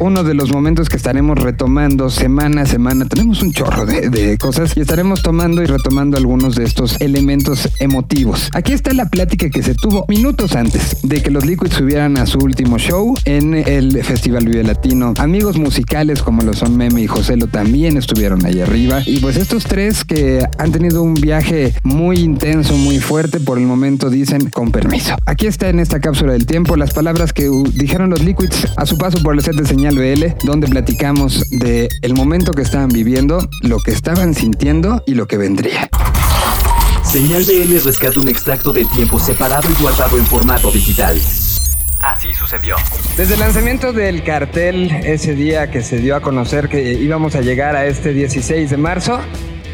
Uno 0.00 0.22
de 0.22 0.34
los 0.34 0.52
momentos 0.52 0.88
que 0.88 0.96
estaremos 0.96 1.38
retomando 1.38 2.10
semana 2.10 2.62
a 2.62 2.66
semana, 2.66 3.06
tenemos 3.06 3.42
un 3.42 3.52
chorro 3.52 3.86
de, 3.86 4.36
cosas 4.38 4.76
y 4.76 4.80
estaremos 4.80 5.22
tomando 5.22 5.62
y 5.62 5.66
retomando 5.66 6.16
algunos 6.16 6.54
de 6.54 6.64
estos 6.64 7.00
elementos 7.00 7.68
emotivos. 7.80 8.50
Aquí 8.52 8.72
está 8.72 8.92
la 8.92 9.08
plática 9.08 9.50
que 9.50 9.62
se 9.62 9.74
tuvo 9.74 10.04
minutos 10.08 10.54
antes 10.54 10.98
de 11.02 11.22
que 11.22 11.30
los 11.30 11.44
Liquids 11.46 11.74
subieran 11.74 12.16
a 12.16 12.26
su 12.26 12.38
último 12.38 12.78
show 12.78 13.14
en 13.24 13.54
el 13.54 14.02
Festival 14.04 14.44
Vive 14.44 14.62
Latino. 14.62 15.14
Amigos 15.18 15.58
musicales 15.58 16.22
como 16.22 16.42
lo 16.42 16.54
son 16.54 16.76
Meme 16.76 17.02
y 17.02 17.06
Joselo 17.06 17.46
también 17.46 17.96
estuvieron 17.96 18.44
ahí 18.44 18.60
arriba. 18.60 19.02
Y 19.06 19.20
pues 19.20 19.36
estos 19.36 19.64
tres 19.64 20.04
que 20.04 20.46
han 20.58 20.72
tenido 20.72 21.02
un 21.02 21.14
viaje 21.14 21.74
muy 21.82 22.18
intenso, 22.18 22.76
muy 22.76 22.98
fuerte, 23.00 23.40
por 23.40 23.58
el 23.58 23.66
momento 23.66 24.10
dicen 24.10 24.50
con 24.50 24.70
permiso. 24.70 25.16
Aquí 25.26 25.46
está 25.46 25.68
en 25.68 25.80
esta 25.80 26.00
cápsula 26.00 26.32
del 26.32 26.46
tiempo 26.46 26.76
las 26.76 26.92
palabras 26.92 27.32
que 27.32 27.48
dijeron 27.74 28.10
los 28.10 28.22
Liquids 28.22 28.66
a 28.76 28.86
su 28.86 28.98
paso 28.98 29.22
por 29.22 29.34
el 29.34 29.42
set 29.42 29.54
de 29.54 29.71
Señal 29.72 29.94
BL, 29.94 30.34
donde 30.44 30.68
platicamos 30.68 31.48
de 31.48 31.88
el 32.02 32.12
momento 32.12 32.52
que 32.52 32.60
estaban 32.60 32.90
viviendo, 32.90 33.48
lo 33.62 33.78
que 33.78 33.92
estaban 33.92 34.34
sintiendo 34.34 35.02
y 35.06 35.14
lo 35.14 35.26
que 35.26 35.38
vendría. 35.38 35.88
Señal 37.02 37.42
BL 37.44 37.82
rescata 37.82 38.20
un 38.20 38.28
extracto 38.28 38.74
de 38.74 38.84
tiempo 38.84 39.18
separado 39.18 39.70
y 39.70 39.82
guardado 39.82 40.18
en 40.18 40.26
formato 40.26 40.70
digital. 40.70 41.18
Así 42.02 42.34
sucedió. 42.34 42.76
Desde 43.16 43.32
el 43.32 43.40
lanzamiento 43.40 43.94
del 43.94 44.22
cartel, 44.24 44.90
ese 44.90 45.34
día 45.34 45.70
que 45.70 45.80
se 45.80 46.00
dio 46.00 46.16
a 46.16 46.20
conocer 46.20 46.68
que 46.68 46.92
íbamos 46.92 47.34
a 47.34 47.40
llegar 47.40 47.74
a 47.74 47.86
este 47.86 48.12
16 48.12 48.68
de 48.68 48.76
marzo, 48.76 49.20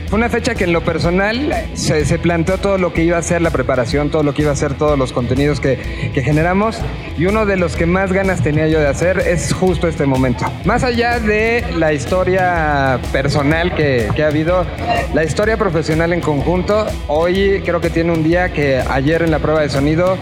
fue 0.08 0.18
una 0.18 0.30
fecha 0.30 0.54
que 0.54 0.64
en 0.64 0.72
lo 0.72 0.82
personal 0.82 1.54
se, 1.74 2.06
se 2.06 2.18
planteó 2.18 2.56
todo 2.56 2.78
lo 2.78 2.94
que 2.94 3.04
iba 3.04 3.18
a 3.18 3.22
ser 3.22 3.42
la 3.42 3.50
preparación, 3.50 4.10
todo 4.10 4.22
lo 4.22 4.32
que 4.32 4.42
iba 4.42 4.52
a 4.52 4.56
ser 4.56 4.72
todos 4.74 4.98
los 4.98 5.12
contenidos 5.12 5.60
que, 5.60 6.10
que 6.14 6.22
generamos 6.22 6.78
y 7.18 7.26
uno 7.26 7.44
de 7.44 7.56
los 7.56 7.76
que 7.76 7.84
más 7.84 8.12
ganas 8.12 8.42
tenía 8.42 8.68
yo 8.68 8.80
de 8.80 8.86
hacer 8.86 9.18
es 9.18 9.52
justo 9.52 9.86
este 9.86 10.06
momento. 10.06 10.46
Más 10.64 10.82
allá 10.82 11.20
de 11.20 11.62
la 11.76 11.92
historia 11.92 12.98
personal 13.12 13.74
que, 13.74 14.08
que 14.16 14.24
ha 14.24 14.28
habido, 14.28 14.64
la 15.12 15.24
historia 15.24 15.58
profesional 15.58 16.14
en 16.14 16.22
conjunto, 16.22 16.86
hoy 17.06 17.60
creo 17.62 17.80
que 17.82 17.90
tiene 17.90 18.12
un 18.12 18.24
día 18.24 18.50
que 18.50 18.82
ayer 18.88 19.22
en 19.22 19.30
la 19.30 19.40
prueba 19.40 19.60
de 19.60 19.68
sonido 19.68 20.16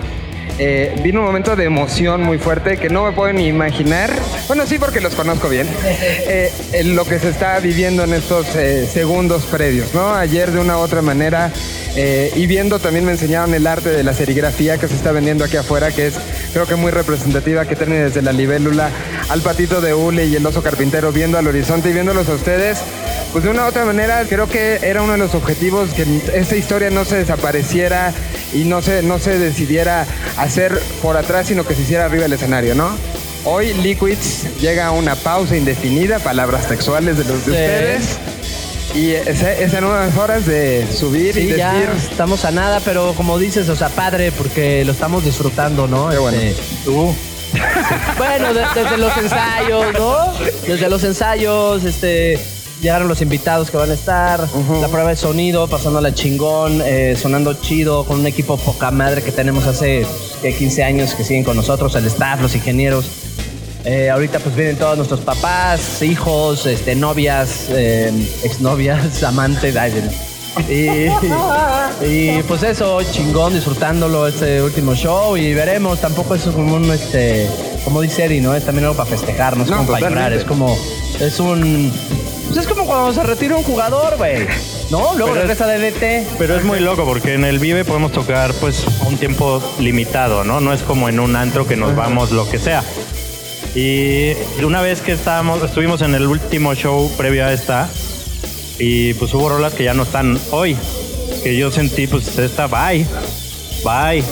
eh, 0.59 0.94
vino 1.02 1.20
un 1.20 1.26
momento 1.26 1.54
de 1.54 1.64
emoción 1.64 2.22
muy 2.22 2.38
fuerte 2.38 2.78
que 2.78 2.88
no 2.88 3.04
me 3.04 3.12
puedo 3.12 3.32
ni 3.32 3.46
imaginar. 3.46 4.11
Bueno, 4.46 4.66
sí, 4.66 4.78
porque 4.78 5.00
los 5.00 5.14
conozco 5.14 5.48
bien. 5.48 5.68
eh, 5.84 6.50
en 6.72 6.96
lo 6.96 7.04
que 7.04 7.18
se 7.18 7.28
está 7.28 7.59
viviendo 7.61 8.04
en 8.04 8.14
estos 8.14 8.46
eh, 8.57 8.86
segundos 8.86 9.44
previos, 9.44 9.94
¿no? 9.94 10.14
Ayer 10.14 10.50
de 10.50 10.61
una 10.61 10.78
u 10.78 10.80
otra 10.80 11.02
manera. 11.02 11.52
y 11.96 12.46
viendo 12.46 12.78
también 12.78 13.07
me 13.07 13.12
enseñaron 13.12 13.54
el 13.54 13.66
arte 13.66 13.88
de 13.88 14.02
la 14.02 14.12
serigrafía 14.12 14.76
que 14.76 14.86
se 14.86 14.94
está 14.94 15.12
vendiendo 15.12 15.44
aquí 15.44 15.57
afuera, 15.57 15.90
que 15.90 16.09
es 16.09 16.14
creo 16.52 16.66
que 16.66 16.74
muy 16.74 16.90
representativa, 16.90 17.64
que 17.64 17.74
tiene 17.74 17.94
desde 17.96 18.20
la 18.20 18.32
libélula 18.32 18.90
al 19.30 19.40
patito 19.40 19.80
de 19.80 19.94
hule 19.94 20.26
y 20.26 20.36
el 20.36 20.44
oso 20.44 20.62
carpintero 20.62 21.11
viendo 21.11 21.38
al 21.38 21.46
horizonte 21.46 21.88
y 21.88 21.92
viéndolos 21.94 22.28
a 22.28 22.34
ustedes. 22.34 22.80
Pues 23.32 23.44
de 23.44 23.50
una 23.50 23.64
u 23.64 23.68
otra 23.68 23.84
manera 23.84 24.24
creo 24.28 24.46
que 24.46 24.78
era 24.82 25.02
uno 25.02 25.12
de 25.12 25.18
los 25.18 25.34
objetivos 25.34 25.90
que 25.94 26.04
esta 26.34 26.57
historia 26.57 26.90
no 26.90 27.04
se 27.04 27.16
desapareciera 27.16 28.12
y 28.55 28.64
no 28.64 28.82
se, 28.82 29.03
no 29.03 29.18
se 29.18 29.38
decidiera 29.38 30.07
hacer 30.36 30.80
por 31.03 31.16
atrás, 31.16 31.47
sino 31.49 31.64
que 31.64 31.74
se 31.74 31.82
hiciera 31.82 32.05
arriba 32.07 32.22
del 32.24 32.32
escenario, 32.34 32.74
¿no? 32.74 32.90
Hoy 33.44 33.72
Liquids 33.74 34.59
llega 34.61 34.86
a 34.86 34.90
una 34.90 35.14
pausa 35.14 35.57
indefinida, 35.57 36.18
palabras 36.18 36.66
textuales 36.68 37.16
de 37.18 37.24
los 37.24 37.44
de 37.44 37.44
Sí. 37.44 37.51
ustedes. 37.51 38.03
Y 38.94 39.11
es, 39.12 39.42
es 39.42 39.74
en 39.74 39.84
unas 39.84 40.16
horas 40.16 40.47
de 40.47 40.86
subir 40.97 41.36
y 41.36 41.51
Sí, 41.53 41.57
ya 41.57 41.74
decir. 41.74 41.90
estamos 42.11 42.44
a 42.44 42.51
nada, 42.51 42.80
pero 42.84 43.12
como 43.14 43.38
dices, 43.38 43.68
o 43.68 43.76
sea, 43.76 43.88
padre, 43.90 44.32
porque 44.32 44.84
lo 44.84 44.92
estamos 44.92 45.24
disfrutando, 45.24 45.86
¿no? 45.86 46.09
Qué 46.09 46.18
bueno. 46.18 46.38
Tú. 46.84 47.14
bueno, 48.18 48.55
de- 48.55 48.64
desde 48.74 48.97
los 48.97 49.16
ensayos, 49.16 49.92
¿no? 49.99 50.32
Desde 50.66 50.88
los 50.88 51.05
ensayos, 51.05 51.84
este. 51.84 52.38
Llegaron 52.87 53.09
los 53.09 53.20
invitados 53.20 53.68
que 53.68 53.76
van 53.76 53.91
a 53.91 53.95
estar, 53.95 54.39
la 54.80 54.87
prueba 54.87 55.11
de 55.11 55.16
sonido, 55.16 55.66
pasándola 55.66 56.14
chingón, 56.14 56.80
eh, 56.84 57.16
sonando 57.20 57.53
chido, 57.55 58.05
con 58.05 58.20
un 58.20 58.28
equipo 58.28 58.57
poca 58.59 58.93
madre 58.93 59.22
que 59.22 59.32
tenemos 59.32 59.66
hace 59.66 60.07
¿qué? 60.41 60.55
15 60.55 60.84
años 60.84 61.14
que 61.14 61.24
siguen 61.24 61.43
con 61.43 61.57
nosotros, 61.57 61.97
el 61.97 62.05
staff, 62.05 62.41
los 62.41 62.55
ingenieros. 62.55 63.07
Eh, 63.84 64.09
ahorita 64.09 64.39
pues 64.39 64.55
vienen 64.55 64.76
todos 64.76 64.97
nuestros 64.97 65.18
papás, 65.18 66.01
hijos, 66.01 66.64
este, 66.66 66.95
novias, 66.95 67.66
eh, 67.70 68.12
exnovias, 68.45 69.20
amantes. 69.24 69.74
ay, 69.74 70.09
y, 70.68 71.09
y, 72.07 72.43
pues 72.45 72.62
eso, 72.62 73.01
chingón, 73.11 73.53
disfrutándolo 73.53 74.28
este 74.28 74.62
último 74.62 74.95
show 74.95 75.37
y 75.37 75.55
veremos. 75.55 76.01
Tampoco 76.01 76.37
es 76.37 76.43
como 76.43 76.76
un, 76.76 76.89
este, 76.93 77.49
como 77.84 78.01
dice 78.01 78.26
Eddie, 78.26 78.41
¿no? 78.41 78.55
Es 78.55 78.64
también 78.64 78.84
algo 78.84 78.97
para 78.97 79.11
festejar, 79.11 79.57
no 79.57 79.64
es 79.64 79.70
No, 79.70 79.78
como 79.78 79.91
para 79.91 80.09
llorar, 80.09 80.32
es 80.32 80.45
como, 80.45 80.78
es 81.20 81.41
un, 81.41 81.93
pues 82.57 82.66
es 82.66 82.72
como 82.72 82.86
cuando 82.86 83.12
se 83.12 83.22
retira 83.22 83.54
un 83.57 83.62
jugador, 83.62 84.16
güey. 84.16 84.46
¿No? 84.90 85.14
Luego 85.14 85.32
Pero 85.32 85.34
es- 85.34 85.59
regresa 85.59 85.66
de 85.66 85.78
DT. 85.90 86.26
Pero 86.38 86.57
es 86.57 86.64
muy 86.64 86.80
loco 86.80 87.04
porque 87.04 87.34
en 87.34 87.44
el 87.44 87.59
Vive 87.59 87.84
podemos 87.84 88.12
tocar 88.12 88.54
pues 88.54 88.84
un 89.07 89.18
tiempo 89.18 89.62
limitado, 89.78 90.42
¿no? 90.44 90.61
No 90.61 90.72
es 90.72 90.82
como 90.82 91.09
en 91.11 91.20
un 91.20 91.36
antro 91.36 91.66
que 91.66 91.76
nos 91.76 91.94
vamos 91.94 92.30
lo 92.30 92.48
que 92.48 92.59
sea. 92.59 92.82
Y 93.74 94.32
una 94.64 94.80
vez 94.80 95.02
que 95.02 95.12
estábamos, 95.12 95.62
estuvimos 95.62 96.00
en 96.00 96.14
el 96.14 96.26
último 96.26 96.74
show 96.74 97.11
previo 97.18 97.44
a 97.44 97.52
esta 97.52 97.90
y 98.78 99.12
pues 99.14 99.34
hubo 99.34 99.48
rolas 99.50 99.74
que 99.74 99.84
ya 99.84 99.92
no 99.92 100.04
están 100.04 100.38
hoy. 100.50 100.76
Que 101.42 101.57
yo 101.59 101.70
sentí 101.70 102.07
pues 102.07 102.38
esta 102.38 102.68
bye, 102.68 103.07
bye, 103.84 104.24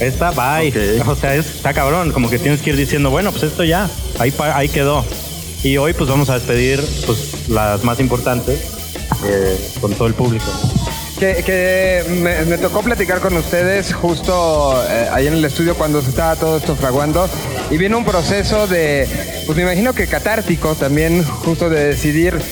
esta 0.00 0.30
bye. 0.32 1.00
O 1.06 1.16
sea, 1.16 1.34
es- 1.36 1.46
está 1.54 1.72
cabrón, 1.72 2.12
como 2.12 2.28
que 2.28 2.38
tienes 2.38 2.60
que 2.60 2.70
ir 2.70 2.76
diciendo, 2.76 3.08
bueno, 3.10 3.30
pues 3.30 3.44
esto 3.44 3.64
ya, 3.64 3.88
ahí, 4.18 4.30
ahí 4.54 4.68
quedó. 4.68 5.06
Y 5.62 5.76
hoy 5.76 5.92
pues 5.92 6.10
vamos 6.10 6.28
a 6.28 6.34
despedir 6.34 6.80
pues 7.06 7.48
las 7.48 7.84
más 7.84 8.00
importantes 8.00 8.60
eh, 9.24 9.70
con 9.80 9.92
todo 9.94 10.08
el 10.08 10.14
público. 10.14 10.46
Que, 11.18 11.44
que 11.44 12.02
me, 12.48 12.58
tocó 12.58 12.82
platicar 12.82 13.20
con 13.20 13.36
ustedes 13.36 13.94
justo 13.94 14.82
eh, 14.88 15.08
ahí 15.12 15.28
en 15.28 15.34
el 15.34 15.44
estudio 15.44 15.76
cuando 15.76 16.02
se 16.02 16.08
estaba 16.08 16.34
todo 16.34 16.56
esto 16.56 16.74
fraguando 16.74 17.28
y 17.70 17.76
viene 17.76 17.94
un 17.94 18.04
proceso 18.04 18.66
de, 18.66 19.06
pues 19.46 19.56
me 19.56 19.62
imagino 19.62 19.92
que 19.94 20.08
catártico 20.08 20.74
también, 20.74 21.22
justo 21.24 21.70
de 21.70 21.84
decidir 21.86 22.42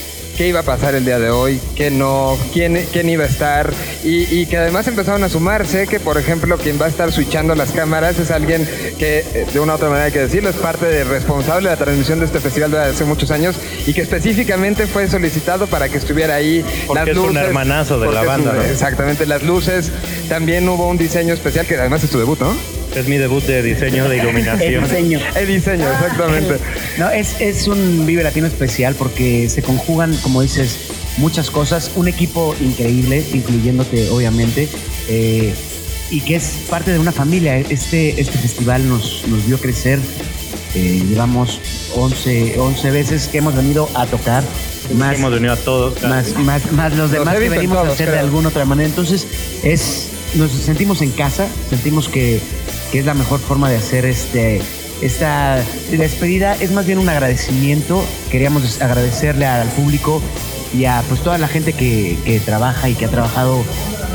qué 0.40 0.48
iba 0.48 0.60
a 0.60 0.62
pasar 0.62 0.94
el 0.94 1.04
día 1.04 1.18
de 1.18 1.28
hoy, 1.28 1.60
qué 1.76 1.90
no, 1.90 2.38
quién, 2.54 2.86
quién 2.94 3.10
iba 3.10 3.24
a 3.24 3.26
estar 3.26 3.70
y, 4.02 4.22
y 4.34 4.46
que 4.46 4.56
además 4.56 4.88
empezaron 4.88 5.22
a 5.22 5.28
sumarse 5.28 5.86
que 5.86 6.00
por 6.00 6.16
ejemplo 6.16 6.56
quien 6.56 6.80
va 6.80 6.86
a 6.86 6.88
estar 6.88 7.12
switchando 7.12 7.54
las 7.54 7.72
cámaras 7.72 8.18
es 8.18 8.30
alguien 8.30 8.66
que 8.98 9.18
eh, 9.18 9.46
de 9.52 9.60
una 9.60 9.74
u 9.74 9.76
otra 9.76 9.88
manera 9.90 10.06
hay 10.06 10.12
que 10.12 10.20
decirlo 10.20 10.48
es 10.48 10.56
parte 10.56 10.86
de 10.86 11.04
responsable 11.04 11.68
de 11.68 11.76
la 11.76 11.84
transmisión 11.84 12.20
de 12.20 12.24
este 12.24 12.40
festival 12.40 12.70
desde 12.70 12.84
hace 12.86 13.04
muchos 13.04 13.30
años 13.30 13.56
y 13.86 13.92
que 13.92 14.00
específicamente 14.00 14.86
fue 14.86 15.10
solicitado 15.10 15.66
para 15.66 15.90
que 15.90 15.98
estuviera 15.98 16.36
ahí 16.36 16.64
Porque 16.86 17.00
las 17.00 17.08
es 17.10 17.16
un 17.18 17.36
hermanazo 17.36 18.00
de 18.00 18.10
la 18.10 18.22
banda, 18.22 18.52
un- 18.52 18.56
¿no? 18.56 18.62
Exactamente, 18.62 19.26
las 19.26 19.42
luces. 19.42 19.92
También 20.30 20.66
hubo 20.70 20.88
un 20.88 20.96
diseño 20.96 21.34
especial 21.34 21.66
que 21.66 21.76
además 21.76 22.02
es 22.02 22.08
tu 22.08 22.18
debut, 22.18 22.40
¿no? 22.40 22.79
Es 22.94 23.06
mi 23.06 23.18
debut 23.18 23.42
de 23.44 23.62
diseño 23.62 24.08
de 24.08 24.16
iluminación. 24.18 24.74
El 24.84 24.90
diseño. 24.90 25.20
El 25.36 25.46
diseño, 25.46 25.90
exactamente. 25.92 26.56
No, 26.98 27.08
es, 27.10 27.40
es 27.40 27.66
un 27.68 28.04
Vive 28.06 28.22
Latino 28.22 28.46
especial 28.46 28.94
porque 28.96 29.48
se 29.48 29.62
conjugan, 29.62 30.14
como 30.22 30.42
dices, 30.42 30.76
muchas 31.18 31.50
cosas. 31.50 31.92
Un 31.94 32.08
equipo 32.08 32.54
increíble, 32.60 33.24
incluyéndote, 33.32 34.08
obviamente. 34.10 34.68
eh, 35.08 35.54
y 36.12 36.22
que 36.22 36.34
es 36.34 36.54
parte 36.68 36.90
de 36.92 36.98
una 36.98 37.12
familia. 37.12 37.56
Este, 37.58 38.20
este 38.20 38.36
festival 38.38 38.88
nos, 38.88 39.22
nos 39.28 39.46
vio 39.46 39.58
crecer. 39.60 40.00
eh, 40.74 41.04
llevamos 41.08 41.60
11, 41.94 42.58
11 42.58 42.90
veces 42.90 43.28
que 43.28 43.38
hemos 43.38 43.54
venido 43.54 43.88
a 43.94 44.06
tocar. 44.06 44.42
Más, 44.96 45.14
Hemos 45.16 45.32
venido 45.32 45.52
a 45.52 45.56
todos. 45.56 46.02
más, 46.02 46.34
más, 46.38 46.72
más 46.72 46.96
los 46.96 47.12
demás 47.12 47.36
que 47.36 47.48
venimos 47.48 47.78
a 47.78 47.82
hacer 47.92 48.10
de 48.10 48.18
alguna 48.18 48.48
otra 48.48 48.64
manera. 48.64 48.88
Entonces, 48.88 49.24
es, 49.62 50.08
nos 50.34 50.50
sentimos 50.50 51.00
en 51.00 51.12
casa, 51.12 51.46
sentimos 51.68 52.08
que, 52.08 52.40
que 52.90 52.98
es 52.98 53.06
la 53.06 53.14
mejor 53.14 53.40
forma 53.40 53.70
de 53.70 53.76
hacer 53.76 54.04
este, 54.04 54.60
esta 55.00 55.62
despedida. 55.90 56.56
Es 56.56 56.72
más 56.72 56.86
bien 56.86 56.98
un 56.98 57.08
agradecimiento. 57.08 58.04
Queríamos 58.30 58.80
agradecerle 58.80 59.46
al 59.46 59.68
público 59.68 60.20
y 60.76 60.84
a 60.84 61.02
pues, 61.08 61.20
toda 61.22 61.38
la 61.38 61.48
gente 61.48 61.72
que, 61.72 62.18
que 62.24 62.40
trabaja 62.40 62.88
y 62.88 62.94
que 62.94 63.06
ha 63.06 63.08
trabajado 63.08 63.64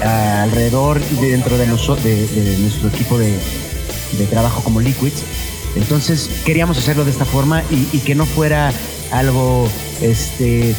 ah, 0.04 0.44
alrededor 0.44 1.02
y 1.12 1.26
dentro 1.26 1.58
de, 1.58 1.66
de 1.66 2.58
nuestro 2.60 2.90
equipo 2.90 3.18
de, 3.18 3.34
de 4.18 4.26
trabajo 4.26 4.64
como 4.64 4.80
Liquids. 4.80 5.24
Entonces 5.76 6.30
queríamos 6.46 6.78
hacerlo 6.78 7.04
de 7.04 7.12
esta 7.12 7.26
forma 7.26 7.64
y, 7.70 7.98
y 7.98 8.00
que 8.00 8.16
no 8.16 8.26
fuera 8.26 8.72
algo 9.12 9.68
este, 10.02 10.74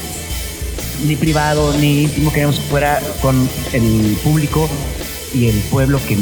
ni 1.04 1.16
privado 1.16 1.76
ni 1.78 2.04
íntimo, 2.04 2.30
queríamos 2.30 2.58
que 2.58 2.66
fuera 2.68 3.00
con 3.20 3.48
el 3.72 4.16
público 4.24 4.68
y 5.34 5.48
el 5.48 5.56
pueblo 5.70 6.00
que 6.06 6.16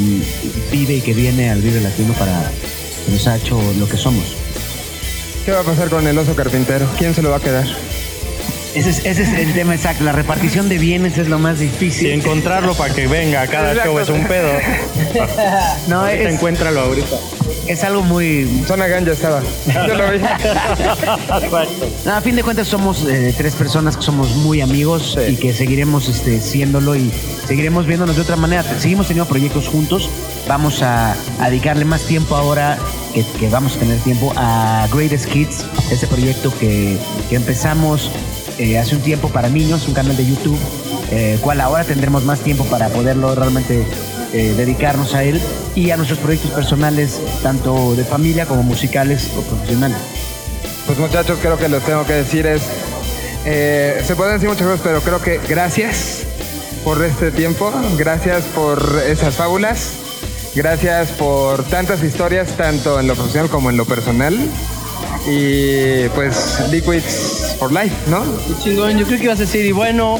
vive 0.71 0.95
y 0.95 1.01
que 1.01 1.13
viene 1.13 1.49
al 1.49 1.61
Vive 1.61 1.81
Latino 1.81 2.13
para 2.13 2.51
que 3.05 3.11
nos 3.11 3.27
ha 3.27 3.37
hecho 3.37 3.59
lo 3.79 3.87
que 3.87 3.97
somos. 3.97 4.23
¿Qué 5.45 5.51
va 5.51 5.59
a 5.59 5.63
pasar 5.63 5.89
con 5.89 6.07
el 6.07 6.17
oso 6.17 6.35
carpintero? 6.35 6.87
¿Quién 6.97 7.13
se 7.13 7.21
lo 7.21 7.29
va 7.29 7.37
a 7.37 7.39
quedar? 7.39 7.65
Ese 8.73 8.89
es, 8.89 9.05
ese 9.05 9.23
es 9.23 9.29
el 9.33 9.53
tema 9.53 9.73
exacto, 9.73 10.03
la 10.03 10.11
repartición 10.11 10.67
de 10.67 10.77
bienes 10.79 11.17
es 11.17 11.29
lo 11.29 11.39
más 11.39 11.59
difícil. 11.59 12.07
Y 12.07 12.11
encontrarlo 12.11 12.73
para 12.73 12.93
que 12.93 13.07
venga 13.07 13.41
a 13.43 13.47
cada 13.47 13.73
show 13.73 13.97
es 13.99 14.09
un 14.09 14.27
pedo. 14.27 14.49
No, 15.87 16.01
Ahorita 16.01 16.23
es- 16.29 16.33
encuéntralo 16.35 16.81
ahorita. 16.81 17.15
Es 17.67 17.83
algo 17.83 18.01
muy... 18.03 18.63
Zona 18.67 18.87
Ganja 18.87 19.11
estaba. 19.11 19.41
Yo 19.87 19.95
lo 19.95 20.11
vi. 20.11 20.19
No, 22.05 22.13
a 22.13 22.21
fin 22.21 22.35
de 22.35 22.43
cuentas 22.43 22.67
somos 22.67 23.05
eh, 23.05 23.33
tres 23.37 23.55
personas 23.55 23.97
que 23.97 24.03
somos 24.03 24.35
muy 24.37 24.61
amigos 24.61 25.17
y 25.27 25.35
que 25.35 25.53
seguiremos 25.53 26.07
este, 26.07 26.39
siéndolo 26.39 26.95
y 26.95 27.11
seguiremos 27.47 27.85
viéndonos 27.85 28.15
de 28.15 28.21
otra 28.21 28.35
manera. 28.35 28.63
Seguimos 28.79 29.07
teniendo 29.07 29.27
proyectos 29.29 29.67
juntos. 29.67 30.09
Vamos 30.47 30.81
a, 30.81 31.15
a 31.39 31.49
dedicarle 31.49 31.85
más 31.85 32.01
tiempo 32.03 32.35
ahora 32.35 32.77
que, 33.13 33.25
que 33.39 33.49
vamos 33.49 33.75
a 33.77 33.79
tener 33.79 33.99
tiempo 33.99 34.33
a 34.35 34.87
Greatest 34.93 35.25
Kids, 35.25 35.65
este 35.91 36.05
proyecto 36.07 36.53
que, 36.59 36.97
que 37.29 37.35
empezamos 37.35 38.11
eh, 38.57 38.77
hace 38.77 38.95
un 38.95 39.01
tiempo 39.01 39.29
para 39.29 39.49
niños, 39.49 39.87
un 39.87 39.93
canal 39.93 40.15
de 40.15 40.25
YouTube, 40.25 40.57
eh, 41.11 41.37
cual 41.41 41.59
ahora 41.59 41.83
tendremos 41.83 42.23
más 42.23 42.39
tiempo 42.39 42.63
para 42.65 42.89
poderlo 42.89 43.35
realmente 43.35 43.85
eh, 44.37 44.53
dedicarnos 44.57 45.13
a 45.13 45.23
él 45.23 45.39
y 45.75 45.91
a 45.91 45.95
nuestros 45.95 46.19
proyectos 46.19 46.51
personales, 46.51 47.21
tanto 47.41 47.95
de 47.95 48.03
familia 48.03 48.45
como 48.45 48.63
musicales 48.63 49.29
o 49.37 49.41
profesionales. 49.43 49.97
Pues 50.85 50.99
muchachos, 50.99 51.39
creo 51.41 51.57
que 51.57 51.69
lo 51.69 51.79
tengo 51.79 52.05
que 52.05 52.11
decir 52.11 52.45
es, 52.45 52.63
eh, 53.45 54.03
se 54.05 54.13
pueden 54.17 54.33
decir 54.33 54.49
muchas 54.49 54.67
cosas, 54.67 54.81
pero 54.83 54.99
creo 54.99 55.21
que 55.21 55.39
gracias 55.47 56.23
por 56.83 57.01
este 57.05 57.31
tiempo, 57.31 57.71
gracias 57.97 58.43
por 58.43 59.01
esas 59.07 59.35
fábulas, 59.35 59.91
gracias 60.53 61.11
por 61.11 61.63
tantas 61.63 62.03
historias, 62.03 62.57
tanto 62.57 62.99
en 62.99 63.07
lo 63.07 63.15
profesional 63.15 63.49
como 63.49 63.69
en 63.69 63.77
lo 63.77 63.85
personal. 63.85 64.37
Y 65.29 66.09
pues 66.09 66.59
Liquids 66.69 67.55
for 67.57 67.71
Life, 67.71 67.95
¿no? 68.09 68.21
Qué 68.47 68.63
chingón, 68.65 68.97
yo 68.97 69.05
creo 69.05 69.17
que 69.17 69.23
ibas 69.23 69.39
a 69.39 69.43
decir, 69.43 69.65
y 69.65 69.71
bueno, 69.71 70.19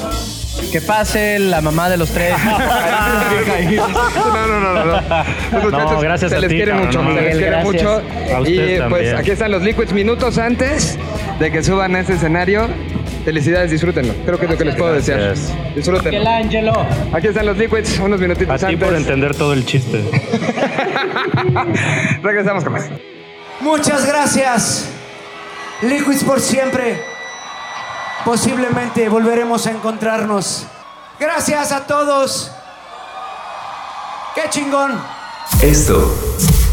que 0.71 0.81
pase 0.81 1.39
la 1.39 1.61
mamá 1.61 1.89
de 1.89 1.97
los 1.97 2.09
tres. 2.11 2.33
no, 3.75 4.47
no, 4.47 4.59
no, 4.59 4.73
no. 4.73 4.85
Los 4.85 5.63
muchachos 5.63 5.91
No, 5.93 5.99
gracias 6.01 6.31
se 6.31 6.37
a 6.37 6.39
les 6.39 6.49
ti, 6.49 6.55
quiere 6.55 6.71
cabrón, 6.71 6.87
mucho, 6.87 7.01
no 7.03 7.09
se 7.09 7.15
les 7.15 7.23
mames. 7.23 7.37
quiere 7.37 7.51
Gracias. 7.51 7.73
mucho. 7.73 8.01
A 8.35 8.39
Y 8.41 8.55
pues 8.55 8.79
también. 8.79 9.15
aquí 9.17 9.31
están 9.31 9.51
los 9.51 9.61
Liquids 9.63 9.93
minutos 9.93 10.37
antes 10.37 10.97
de 11.39 11.51
que 11.51 11.63
suban 11.63 11.95
a 11.95 11.99
ese 12.01 12.13
escenario. 12.13 12.67
Felicidades, 13.23 13.71
disfrútenlo. 13.71 14.13
Creo 14.25 14.37
que 14.37 14.45
es 14.45 14.51
lo 14.51 14.57
que 14.57 14.65
les 14.65 14.75
puedo 14.75 14.93
desear. 14.93 15.19
Gracias. 15.19 15.51
Disfrútenlo. 15.75 16.29
Ángelo. 16.29 16.85
Aquí 17.13 17.27
están 17.27 17.45
los 17.47 17.57
Liquids, 17.57 17.97
unos 17.99 18.19
minutitos 18.19 18.53
A 18.53 18.57
ti 18.67 18.73
antes. 18.73 18.87
por 18.87 18.95
entender 18.97 19.35
todo 19.35 19.53
el 19.53 19.65
chiste. 19.65 20.03
Regresamos 22.21 22.63
con 22.63 22.73
más. 22.73 22.85
Muchas 23.61 24.05
gracias. 24.05 24.89
Liquids 25.81 26.23
por 26.23 26.39
siempre. 26.39 26.97
Posiblemente 28.25 29.07
volveremos 29.07 29.67
a 29.67 29.71
encontrarnos. 29.71 30.65
Gracias 31.19 31.71
a 31.71 31.85
todos. 31.85 32.51
Qué 34.33 34.49
chingón. 34.49 34.99
Esto 35.61 36.11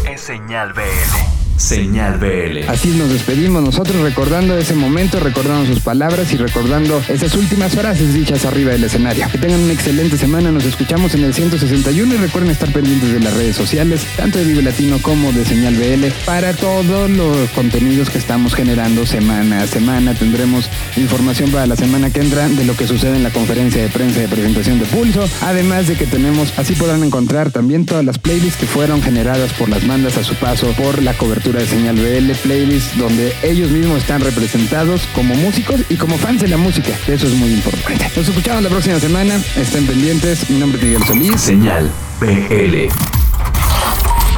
es 0.09 0.19
Señal 0.19 0.73
BL. 0.73 1.42
Señal 1.57 2.17
BL. 2.17 2.67
Así 2.67 2.89
nos 2.89 3.09
despedimos 3.09 3.63
nosotros 3.63 4.01
recordando 4.01 4.57
ese 4.57 4.73
momento, 4.73 5.19
recordando 5.19 5.65
sus 5.67 5.81
palabras 5.81 6.31
y 6.33 6.37
recordando 6.37 7.01
esas 7.07 7.35
últimas 7.35 7.73
frases 7.73 8.13
dichas 8.13 8.45
arriba 8.45 8.71
del 8.71 8.83
escenario. 8.83 9.27
Que 9.31 9.37
tengan 9.37 9.61
una 9.61 9.73
excelente 9.73 10.17
semana, 10.17 10.51
nos 10.51 10.65
escuchamos 10.65 11.13
en 11.13 11.23
el 11.23 11.33
161 11.33 12.15
y 12.15 12.17
recuerden 12.17 12.51
estar 12.51 12.71
pendientes 12.71 13.13
de 13.13 13.19
las 13.19 13.33
redes 13.33 13.55
sociales, 13.55 14.05
tanto 14.17 14.39
de 14.39 14.45
Vive 14.45 14.63
Latino 14.63 14.99
como 15.01 15.31
de 15.31 15.45
Señal 15.45 15.75
BL, 15.75 16.07
para 16.25 16.53
todos 16.53 17.09
los 17.09 17.49
contenidos 17.51 18.09
que 18.09 18.17
estamos 18.17 18.55
generando 18.55 19.05
semana 19.05 19.61
a 19.61 19.67
semana. 19.67 20.13
Tendremos 20.15 20.69
información 20.97 21.51
para 21.51 21.67
la 21.67 21.75
semana 21.75 22.09
que 22.09 22.21
entra 22.21 22.49
de 22.49 22.65
lo 22.65 22.75
que 22.75 22.87
sucede 22.87 23.15
en 23.15 23.23
la 23.23 23.29
conferencia 23.29 23.81
de 23.81 23.89
prensa 23.89 24.19
de 24.19 24.27
presentación 24.27 24.79
de 24.79 24.85
Pulso, 24.85 25.29
además 25.41 25.87
de 25.87 25.95
que 25.95 26.07
tenemos, 26.07 26.53
así 26.57 26.73
podrán 26.73 27.03
encontrar 27.03 27.51
también 27.51 27.85
todas 27.85 28.03
las 28.03 28.17
playlists 28.17 28.59
que 28.59 28.65
fueron 28.65 29.01
generadas 29.01 29.53
por 29.53 29.69
las 29.69 29.85
bandas 29.85 30.17
a 30.17 30.23
su 30.23 30.35
paso 30.35 30.67
por 30.73 31.01
la 31.01 31.13
cobertura 31.13 31.42
de 31.51 31.67
Señal 31.67 31.95
BL, 31.95 32.31
playlists 32.41 32.97
donde 32.97 33.35
ellos 33.43 33.69
mismos 33.69 33.99
están 33.99 34.21
representados 34.21 35.03
como 35.13 35.35
músicos 35.35 35.81
y 35.89 35.95
como 35.95 36.17
fans 36.17 36.41
de 36.41 36.47
la 36.47 36.57
música, 36.57 36.97
eso 37.07 37.27
es 37.27 37.33
muy 37.33 37.51
importante. 37.51 38.09
Nos 38.15 38.27
escuchamos 38.27 38.63
la 38.63 38.69
próxima 38.69 38.99
semana, 38.99 39.39
estén 39.57 39.85
pendientes, 39.85 40.49
mi 40.49 40.57
nombre 40.59 40.79
es 40.79 40.85
Miguel 40.85 41.03
Solís. 41.05 41.39
Señal 41.41 41.91
BL. 42.19 42.87